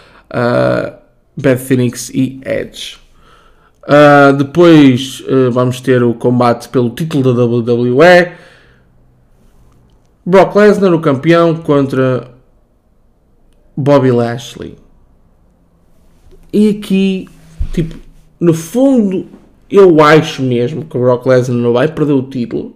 Beth 1.37 1.57
Phoenix 1.57 2.09
e 2.09 2.41
Edge. 2.43 3.02
Uh, 3.83 4.31
depois 4.37 5.21
uh, 5.27 5.51
vamos 5.51 5.81
ter 5.81 6.01
o 6.03 6.13
combate 6.13 6.69
pelo 6.69 6.89
título 6.89 7.33
da 7.33 7.43
WWE. 7.43 8.31
Brock 10.25 10.55
Lesnar, 10.55 10.93
o 10.93 11.01
campeão, 11.01 11.55
contra 11.55 12.31
Bobby 13.75 14.11
Lashley. 14.11 14.75
E 16.51 16.69
aqui, 16.69 17.27
tipo, 17.73 17.95
no 18.39 18.53
fundo, 18.53 19.25
eu 19.69 19.99
acho 20.01 20.41
mesmo 20.41 20.85
que 20.85 20.95
o 20.95 21.01
Brock 21.01 21.25
Lesnar 21.25 21.57
não 21.57 21.73
vai 21.73 21.89
perder 21.89 22.13
o 22.13 22.23
título. 22.23 22.75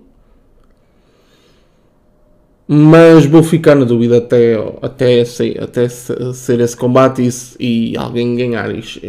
Mas 2.68 3.26
vou 3.26 3.44
ficar 3.44 3.76
na 3.76 3.86
dúvida 3.86 4.18
até, 4.18 4.56
até, 4.82 5.24
ser, 5.24 5.64
até 5.64 5.88
ser 5.88 6.60
esse 6.60 6.76
combate 6.76 7.22
e, 7.58 7.94
e 7.94 7.98
alguém 7.98 8.36
ganhar. 8.36 8.76
Isto. 8.76 9.00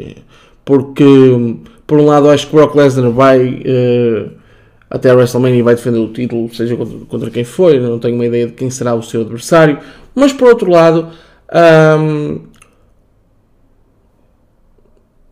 Porque 0.64 1.58
por 1.88 1.98
um 1.98 2.06
lado, 2.06 2.30
acho 2.30 2.46
que 2.46 2.54
Brock 2.54 2.76
Lesnar 2.76 3.10
vai 3.10 3.48
uh, 3.48 4.30
até 4.88 5.10
a 5.10 5.14
WrestleMania 5.16 5.58
e 5.58 5.62
vai 5.62 5.74
defender 5.74 5.98
o 5.98 6.12
título, 6.12 6.54
seja 6.54 6.76
contra, 6.76 6.98
contra 7.06 7.30
quem 7.30 7.42
for. 7.42 7.74
não 7.80 7.98
tenho 7.98 8.14
uma 8.14 8.26
ideia 8.26 8.46
de 8.46 8.52
quem 8.52 8.70
será 8.70 8.94
o 8.94 9.02
seu 9.02 9.22
adversário. 9.22 9.80
Mas 10.14 10.32
por 10.32 10.48
outro 10.48 10.70
lado, 10.70 11.08
Um, 11.50 12.40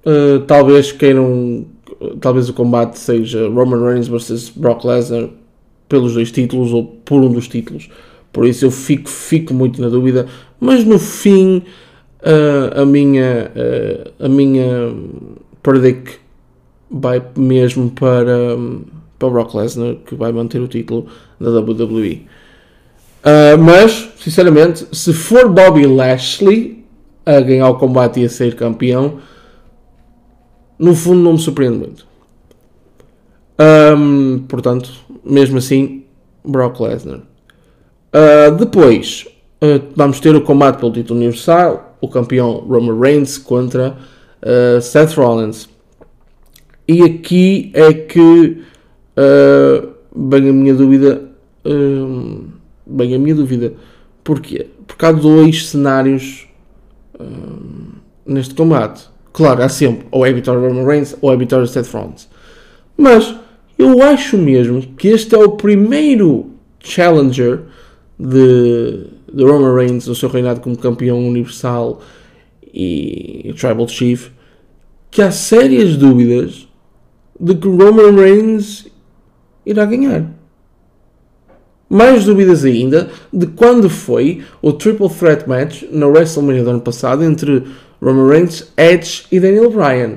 uh, 0.05 0.41
talvez 0.47 0.93
queiram. 0.93 1.67
Talvez 2.21 2.49
o 2.49 2.53
combate 2.53 2.99
seja 2.99 3.49
Roman 3.49 3.83
Reigns 3.83 4.09
versus 4.09 4.51
Brock 4.51 4.85
Lesnar 4.85 5.31
pelos 5.89 6.13
dois 6.13 6.31
títulos 6.31 6.73
ou 6.73 6.85
por 6.85 7.23
um 7.23 7.33
dos 7.33 7.49
títulos. 7.49 7.89
Por 8.33 8.47
isso 8.47 8.67
eu 8.67 8.71
fico, 8.71 9.09
fico 9.09 9.55
muito 9.55 9.81
na 9.81 9.89
dúvida. 9.89 10.27
Mas 10.61 10.85
no 10.85 10.99
fim, 10.99 11.63
uh, 12.21 12.83
a 12.83 12.85
minha, 12.85 13.51
uh, 13.55 14.25
a 14.25 14.29
minha 14.29 14.95
predict 15.63 16.21
vai 16.91 17.23
mesmo 17.37 17.91
para, 17.91 18.57
para 19.19 19.31
Brock 19.31 19.55
Lesnar, 19.55 19.97
que 20.07 20.15
vai 20.15 20.33
manter 20.33 20.61
o 20.61 20.69
título 20.69 21.07
da 21.41 21.51
WWE. 21.51 22.27
Uh, 23.27 23.59
mas, 23.59 24.09
sinceramente, 24.21 24.87
se 24.93 25.13
for 25.13 25.49
Bobby 25.49 25.85
Lashley 25.85 26.85
a 27.25 27.41
ganhar 27.41 27.69
o 27.69 27.75
combate 27.75 28.21
e 28.21 28.25
a 28.25 28.29
ser 28.29 28.55
campeão, 28.55 29.19
no 30.79 30.95
fundo 30.95 31.23
não 31.23 31.33
me 31.33 31.39
surpreende 31.39 31.79
muito. 31.79 32.07
Um, 33.59 34.45
portanto, 34.47 34.93
mesmo 35.25 35.59
assim, 35.59 36.05
Brock 36.45 36.79
Lesnar. 36.79 37.23
Uh, 38.15 38.55
depois, 38.57 39.27
uh, 39.61 39.83
vamos 39.97 40.21
ter 40.21 40.37
o 40.37 40.43
combate 40.43 40.79
pelo 40.79 40.93
título 40.93 41.19
universal, 41.19 41.97
o 42.01 42.09
campeão 42.09 42.65
Roman 42.69 43.01
Reigns 43.01 43.39
contra 43.39 43.97
Seth 44.81 45.15
Rollins. 45.15 45.69
E 46.89 47.03
aqui 47.03 47.71
é 47.75 47.93
que 47.93 48.63
vem 50.15 50.49
a 50.49 50.53
minha 50.53 50.75
dúvida. 50.75 51.29
bem 52.87 53.15
a 53.15 53.19
minha 53.19 53.35
dúvida. 53.35 53.75
Porquê? 54.23 54.67
Porque 54.87 55.05
há 55.05 55.13
dois 55.13 55.69
cenários 55.69 56.47
neste 58.25 58.55
combate. 58.55 59.09
Claro, 59.33 59.63
há 59.63 59.69
sempre 59.69 60.07
ou 60.11 60.25
é 60.25 60.33
vitória 60.33 60.67
Roman 60.67 60.87
Reigns 60.87 61.17
ou 61.21 61.33
é 61.33 61.37
vitória 61.37 61.67
Seth 61.67 61.93
Rollins. 61.93 62.29
Mas 62.97 63.35
eu 63.79 64.03
acho 64.03 64.39
mesmo 64.39 64.81
que 64.81 65.09
este 65.09 65.35
é 65.35 65.39
o 65.39 65.51
primeiro 65.51 66.51
challenger 66.81 67.61
de, 68.19 69.07
de 69.33 69.45
Roman 69.45 69.75
Reigns 69.75 70.07
no 70.07 70.15
seu 70.15 70.29
reinado 70.29 70.61
como 70.61 70.79
campeão 70.79 71.19
universal 71.27 72.01
e 72.73 73.55
Tribal 73.59 73.89
Chief 73.89 74.31
que 75.11 75.21
há 75.21 75.31
sérias 75.31 75.97
dúvidas 75.97 76.67
de 77.39 77.55
que 77.55 77.69
Roman 77.69 78.15
Reigns 78.15 78.87
irá 79.65 79.85
ganhar. 79.85 80.25
Mais 81.89 82.25
dúvidas 82.25 82.65
ainda 82.65 83.11
de 83.33 83.47
quando 83.47 83.89
foi 83.89 84.43
o 84.61 84.73
Triple 84.73 85.09
Threat 85.09 85.49
Match 85.49 85.85
na 85.91 86.07
WrestleMania 86.07 86.65
do 86.65 86.71
ano 86.71 86.81
passado 86.81 87.23
entre 87.23 87.65
Roman 88.03 88.29
Reigns, 88.29 88.73
Edge 88.77 89.25
e 89.31 89.39
Daniel 89.39 89.71
Bryan. 89.71 90.15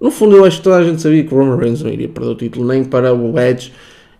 No 0.00 0.10
fundo, 0.10 0.36
eu 0.36 0.44
acho 0.44 0.58
que 0.58 0.64
toda 0.64 0.76
a 0.76 0.84
gente 0.84 1.02
sabia 1.02 1.24
que 1.24 1.34
o 1.34 1.38
Roman 1.38 1.56
Reigns 1.56 1.82
não 1.82 1.90
iria 1.90 2.08
perder 2.08 2.30
o 2.30 2.34
título 2.34 2.66
nem 2.66 2.84
para 2.84 3.14
o 3.14 3.38
Edge 3.38 3.72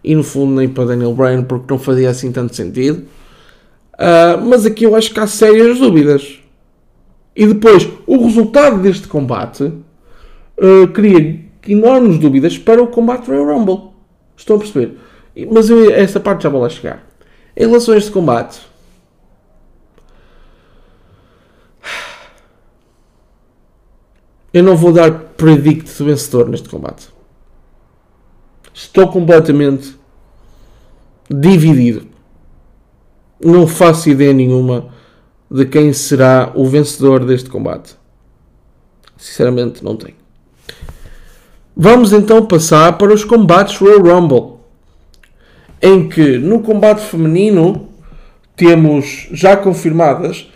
e 0.04 0.14
no 0.14 0.22
fundo 0.22 0.54
nem 0.54 0.68
para 0.68 0.86
Daniel 0.86 1.14
Bryan 1.14 1.42
porque 1.42 1.66
não 1.70 1.78
fazia 1.78 2.10
assim 2.10 2.30
tanto 2.30 2.54
sentido. 2.54 3.04
Uh, 3.94 4.44
mas 4.46 4.66
aqui 4.66 4.84
eu 4.84 4.94
acho 4.94 5.12
que 5.12 5.20
há 5.20 5.26
sérias 5.26 5.78
dúvidas. 5.78 6.40
E 7.34 7.46
depois, 7.46 7.88
o 8.06 8.24
resultado 8.24 8.80
deste 8.80 9.08
combate 9.08 9.64
uh, 9.64 10.88
cria 10.92 11.45
enormes 11.68 12.18
dúvidas 12.18 12.58
para 12.58 12.82
o 12.82 12.88
combate 12.88 13.26
Royal 13.26 13.58
Rumble. 13.58 13.90
Estão 14.36 14.56
a 14.56 14.58
perceber? 14.58 14.98
Mas 15.50 15.68
eu, 15.68 15.90
essa 15.90 16.18
parte 16.18 16.42
já 16.42 16.48
vou 16.48 16.60
lá 16.60 16.68
chegar. 16.68 17.06
Em 17.56 17.66
relação 17.66 17.94
a 17.94 17.98
este 17.98 18.10
combate, 18.10 18.60
eu 24.52 24.62
não 24.62 24.76
vou 24.76 24.92
dar 24.92 25.10
predict 25.10 26.02
vencedor 26.02 26.48
neste 26.48 26.68
combate. 26.68 27.08
Estou 28.72 29.08
completamente 29.08 29.96
dividido. 31.30 32.06
Não 33.42 33.66
faço 33.66 34.08
ideia 34.08 34.32
nenhuma 34.32 34.94
de 35.50 35.64
quem 35.66 35.92
será 35.92 36.52
o 36.54 36.66
vencedor 36.66 37.24
deste 37.24 37.48
combate. 37.48 37.96
Sinceramente, 39.16 39.82
não 39.84 39.96
tenho. 39.96 40.25
Vamos 41.78 42.14
então 42.14 42.46
passar 42.46 42.96
para 42.96 43.12
os 43.12 43.22
combates 43.22 43.76
Royal 43.76 44.00
Rumble, 44.00 44.56
em 45.82 46.08
que 46.08 46.38
no 46.38 46.60
combate 46.62 47.02
feminino 47.02 47.90
temos 48.56 49.28
já 49.30 49.54
confirmadas 49.58 50.50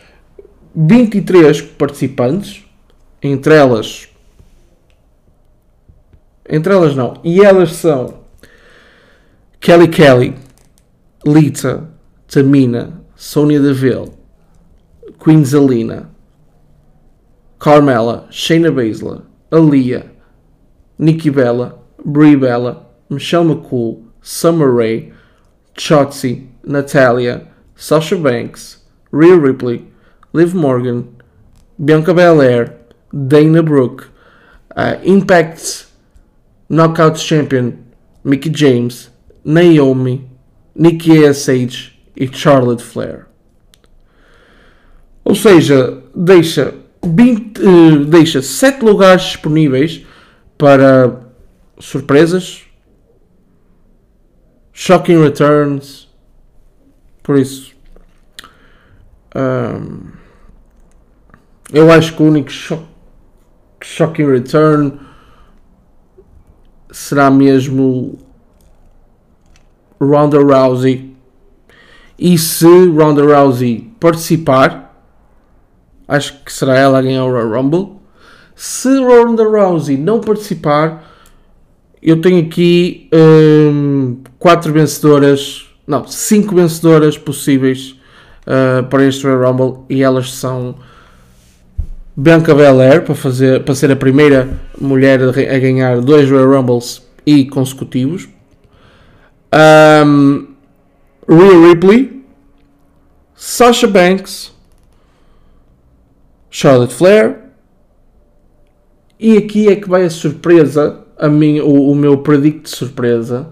23 0.74 1.60
participantes, 1.60 2.64
entre 3.22 3.54
elas. 3.54 4.08
Entre 6.48 6.72
elas 6.72 6.96
não. 6.96 7.20
E 7.22 7.44
elas 7.44 7.72
são 7.72 8.20
Kelly 9.60 9.88
Kelly, 9.88 10.34
Lita, 11.26 11.86
Tamina, 12.26 13.02
Sonia 13.14 13.60
Deville, 13.60 14.10
Queen 15.22 15.44
Zelina, 15.44 16.08
Carmela, 17.58 18.26
Shayna 18.30 18.70
Baszler, 18.70 19.20
Aaliyah, 19.50 20.06
Nikki 21.00 21.30
Bella, 21.30 21.78
Brie 22.04 22.36
Bella, 22.36 22.84
Michelle 23.08 23.44
McCool, 23.44 24.06
Summer 24.20 24.70
Rae, 24.70 25.10
Chotzi, 25.74 26.46
Natalia, 26.62 27.48
Sasha 27.74 28.18
Banks, 28.18 28.84
Rhea 29.10 29.36
Ripley, 29.36 29.86
Liv 30.34 30.54
Morgan, 30.54 31.16
Bianca 31.82 32.12
Belair, 32.12 32.76
Dana 33.12 33.62
Brooke, 33.62 34.10
uh, 34.76 34.96
Impact's 35.02 35.90
Knockout 36.68 37.16
Champion 37.16 37.90
Mickey 38.22 38.50
James, 38.50 39.08
Naomi, 39.42 40.28
Nikki 40.74 41.24
A.S.H. 41.24 41.98
e 42.14 42.28
Charlotte 42.30 42.82
Flair. 42.82 43.26
Ou 45.24 45.34
seja, 45.34 46.02
deixa, 46.14 46.74
20, 47.02 47.58
uh, 47.58 47.68
eh, 47.68 48.04
deixa 48.04 48.42
7 48.42 48.84
lugares 48.84 49.22
disponíveis 49.22 50.04
para 50.60 51.18
surpresas, 51.78 52.66
shocking 54.74 55.18
returns. 55.18 56.06
Por 57.22 57.38
isso, 57.38 57.74
um, 59.34 60.10
eu 61.72 61.90
acho 61.90 62.14
que 62.14 62.22
o 62.22 62.26
único 62.26 62.50
shock 62.50 62.84
Shocking 63.82 64.26
Return 64.26 65.00
será 66.90 67.30
mesmo 67.30 68.18
Ronda 69.98 70.38
Rousey. 70.38 71.16
E 72.18 72.36
se 72.36 72.66
Ronda 72.90 73.22
Rousey 73.22 73.90
participar, 73.98 75.02
acho 76.06 76.44
que 76.44 76.52
será 76.52 76.76
ela 76.76 76.98
a 76.98 77.02
ganhar 77.02 77.24
o 77.24 77.50
Rumble. 77.50 77.99
Se 78.62 78.94
Ronda 78.98 79.42
Rousey 79.42 79.96
não 79.96 80.20
participar, 80.20 81.10
eu 82.02 82.20
tenho 82.20 82.44
aqui 82.44 83.08
um, 83.10 84.18
quatro 84.38 84.70
vencedoras, 84.70 85.66
não, 85.86 86.06
cinco 86.06 86.54
vencedoras 86.54 87.16
possíveis 87.16 87.96
uh, 88.42 88.84
para 88.84 89.06
este 89.06 89.26
Royal 89.26 89.50
Rumble 89.50 89.84
e 89.88 90.02
elas 90.02 90.34
são 90.34 90.74
Bianca 92.14 92.54
Belair 92.54 93.02
para, 93.02 93.14
fazer, 93.14 93.64
para 93.64 93.74
ser 93.74 93.92
a 93.92 93.96
primeira 93.96 94.60
mulher 94.78 95.22
a 95.22 95.58
ganhar 95.58 95.98
dois 96.02 96.30
Royal 96.30 96.52
Rumbles 96.52 97.02
e 97.24 97.46
consecutivos. 97.46 98.28
Um, 100.04 100.48
Rhea 101.26 101.66
Ripley, 101.66 102.26
Sasha 103.34 103.86
Banks, 103.86 104.52
Charlotte 106.50 106.92
Flair. 106.92 107.39
E 109.20 109.36
aqui 109.36 109.68
é 109.68 109.76
que 109.76 109.88
vai 109.88 110.04
a 110.04 110.10
surpresa, 110.10 111.04
a 111.18 111.28
minha, 111.28 111.62
o, 111.62 111.90
o 111.90 111.94
meu 111.94 112.18
predict 112.18 112.62
de 112.62 112.70
surpresa, 112.70 113.50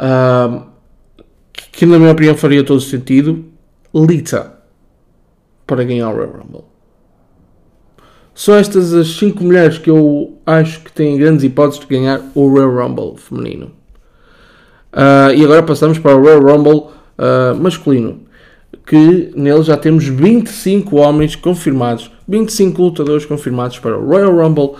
um, 0.00 0.62
que 1.70 1.84
na 1.84 1.98
minha 1.98 2.12
opinião 2.12 2.34
faria 2.34 2.64
todo 2.64 2.80
sentido, 2.80 3.44
Lita 3.94 4.54
para 5.66 5.84
ganhar 5.84 6.08
o 6.08 6.14
Royal 6.14 6.32
Rumble. 6.32 6.64
São 8.34 8.54
estas 8.54 8.94
as 8.94 9.08
5 9.08 9.44
mulheres 9.44 9.78
que 9.78 9.90
eu 9.90 10.38
acho 10.46 10.80
que 10.80 10.90
têm 10.90 11.18
grandes 11.18 11.44
hipóteses 11.44 11.80
de 11.80 11.86
ganhar 11.86 12.20
o 12.34 12.48
Royal 12.48 12.74
Rumble 12.74 13.16
feminino. 13.18 13.70
Uh, 14.92 15.32
e 15.34 15.44
agora 15.44 15.62
passamos 15.62 15.98
para 15.98 16.16
o 16.16 16.20
Royal 16.20 16.40
Rumble 16.40 16.86
uh, 17.18 17.54
masculino, 17.58 18.20
que 18.86 19.32
nele 19.36 19.62
já 19.62 19.76
temos 19.76 20.06
25 20.06 20.96
homens 20.96 21.36
confirmados, 21.36 22.10
25 22.26 22.82
lutadores 22.82 23.26
confirmados 23.26 23.78
para 23.78 23.98
o 23.98 24.06
Royal 24.06 24.34
Rumble, 24.34 24.72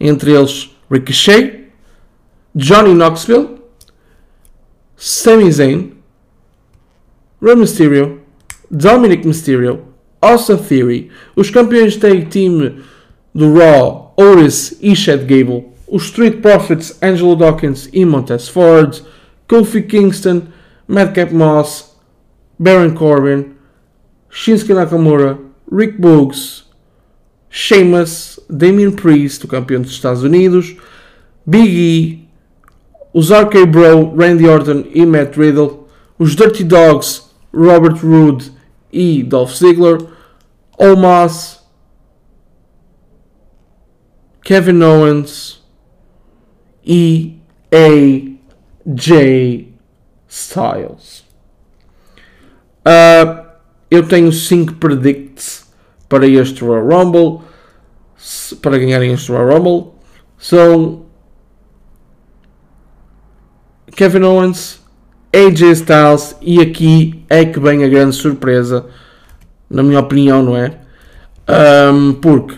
entre 0.00 0.32
eles 0.32 0.70
Ricochet, 0.90 1.68
Johnny 2.54 2.94
Knoxville, 2.94 3.58
Sami 4.96 5.50
Zayn, 5.50 5.92
Rey 7.40 7.54
Mysterio, 7.54 8.20
Dominic 8.70 9.26
Mysterio, 9.26 9.84
Austin 10.20 10.56
Theory. 10.56 11.10
Os 11.36 11.50
campeões 11.50 11.96
tag 11.96 12.26
team 12.26 12.82
do 13.34 13.54
Raw, 13.54 14.14
Otis 14.16 14.76
e 14.80 14.96
Chad 14.96 15.24
Gable. 15.26 15.66
Os 15.86 16.04
Street 16.04 16.40
Profits, 16.40 16.96
Angelo 17.02 17.36
Dawkins 17.36 17.88
e 17.92 18.04
Montez 18.04 18.48
Ford. 18.48 19.02
Kofi 19.46 19.82
Kingston, 19.82 20.48
Madcap 20.88 21.32
Moss, 21.32 21.96
Baron 22.58 22.94
Corbin, 22.94 23.54
Shinsuke 24.28 24.74
Nakamura, 24.74 25.38
Rick 25.70 26.00
Boogs, 26.00 26.64
Sheamus, 27.48 28.35
Damien 28.48 28.90
Priest, 28.90 29.44
o 29.44 29.48
campeão 29.48 29.82
dos 29.82 29.90
Estados 29.90 30.22
Unidos, 30.22 30.76
Big 31.44 31.68
E, 31.68 32.28
os 33.12 33.30
RK 33.30 33.66
Bro, 33.66 34.14
Randy 34.16 34.46
Orton 34.46 34.84
e 34.92 35.04
Matt 35.06 35.36
Riddle, 35.36 35.86
os 36.18 36.34
Dirty 36.34 36.64
Dogs, 36.64 37.22
Robert 37.52 38.04
Roode 38.04 38.52
e 38.92 39.22
Dolph 39.22 39.54
Ziggler, 39.54 39.98
Omos, 40.78 41.60
Kevin 44.42 44.82
Owens 44.82 45.62
e 46.84 47.38
AJ 47.72 49.68
Styles. 50.28 51.26
Uh, 52.86 53.44
eu 53.90 54.06
tenho 54.06 54.30
5 54.30 54.74
predicts 54.74 55.66
para 56.08 56.26
este 56.26 56.62
Royal 56.62 56.86
Rumble. 56.86 57.40
Para 58.62 58.78
ganharem 58.78 59.12
este 59.12 59.30
Royal 59.30 59.58
Rumble. 59.58 59.92
São 60.38 61.06
Kevin 63.96 64.22
Owens, 64.24 64.80
AJ 65.32 65.62
Styles 65.72 66.36
e 66.42 66.60
aqui 66.60 67.24
é 67.30 67.44
que 67.44 67.58
vem 67.58 67.82
a 67.82 67.88
grande 67.88 68.14
surpresa, 68.14 68.86
na 69.70 69.82
minha 69.82 70.00
opinião, 70.00 70.42
não 70.42 70.56
é? 70.56 70.72
Um, 71.48 72.12
porque 72.14 72.56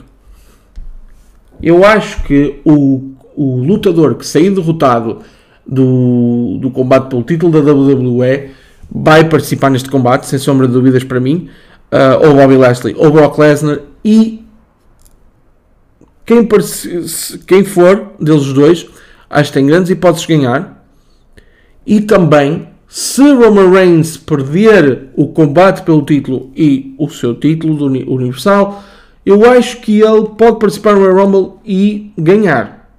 eu 1.63 1.85
acho 1.85 2.23
que 2.25 2.61
o, 2.65 3.13
o 3.37 3.63
lutador 3.63 4.17
que 4.17 4.27
saiu 4.27 4.55
derrotado 4.55 5.21
do, 5.67 6.59
do 6.61 6.71
combate 6.71 7.09
pelo 7.09 7.23
título 7.23 7.53
da 7.53 7.73
WWE 7.73 8.51
vai 8.91 9.29
participar 9.29 9.71
neste 9.71 9.91
combate, 9.91 10.27
sem 10.27 10.39
sombra 10.39 10.67
de 10.67 10.73
dúvidas 10.73 11.05
para 11.05 11.21
mim, 11.21 11.49
uh, 11.93 12.27
ou 12.27 12.35
Bobby 12.35 12.57
Lashley 12.57 12.95
ou 12.97 13.11
Brock 13.11 13.39
Lesnar, 13.39 13.81
e 14.05 14.45
quem, 16.29 16.47
quem 17.47 17.65
for 17.65 18.13
deles 18.21 18.53
dois, 18.53 18.87
acho 19.31 19.51
que 19.51 19.59
tem 19.59 19.67
grandes 19.67 19.91
hipóteses 19.91 20.27
de 20.27 20.37
ganhar. 20.37 20.87
E 21.87 22.03
também, 22.03 22.69
se 22.87 23.23
Roman 23.23 23.71
Reigns 23.71 24.19
perder 24.19 25.09
o 25.17 25.29
combate 25.29 25.83
pelo 25.83 26.05
título 26.05 26.53
e 26.55 26.95
o 26.99 27.09
seu 27.09 27.35
título 27.35 27.77
do 27.77 27.87
Universal, 27.87 28.85
eu 29.25 29.51
acho 29.51 29.81
que 29.81 30.03
ele 30.03 30.29
pode 30.37 30.59
participar 30.59 30.95
no 30.95 31.01
Royal 31.01 31.25
Rumble 31.27 31.53
e 31.65 32.13
ganhar. 32.19 32.93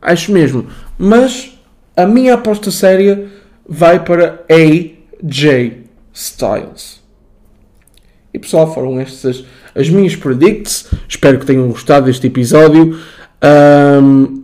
Acho 0.00 0.30
mesmo. 0.30 0.66
Mas 0.98 1.58
a 1.96 2.04
minha 2.04 2.34
aposta 2.34 2.70
séria 2.70 3.28
vai 3.66 4.04
para 4.04 4.44
AJ 4.50 5.84
Styles. 6.12 7.00
E 8.34 8.38
pessoal, 8.38 8.72
foram 8.72 9.00
estas 9.00 9.44
as 9.74 9.88
minhas 9.88 10.16
predicts. 10.16 10.88
Espero 11.08 11.38
que 11.38 11.46
tenham 11.46 11.68
gostado 11.68 12.06
deste 12.06 12.26
episódio 12.26 12.98
um, 14.02 14.42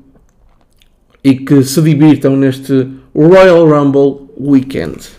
e 1.23 1.35
que 1.35 1.63
se 1.63 1.81
divirtam 1.83 2.37
neste 2.37 2.89
Royal 3.15 3.67
Rumble 3.67 4.29
Weekend. 4.39 5.18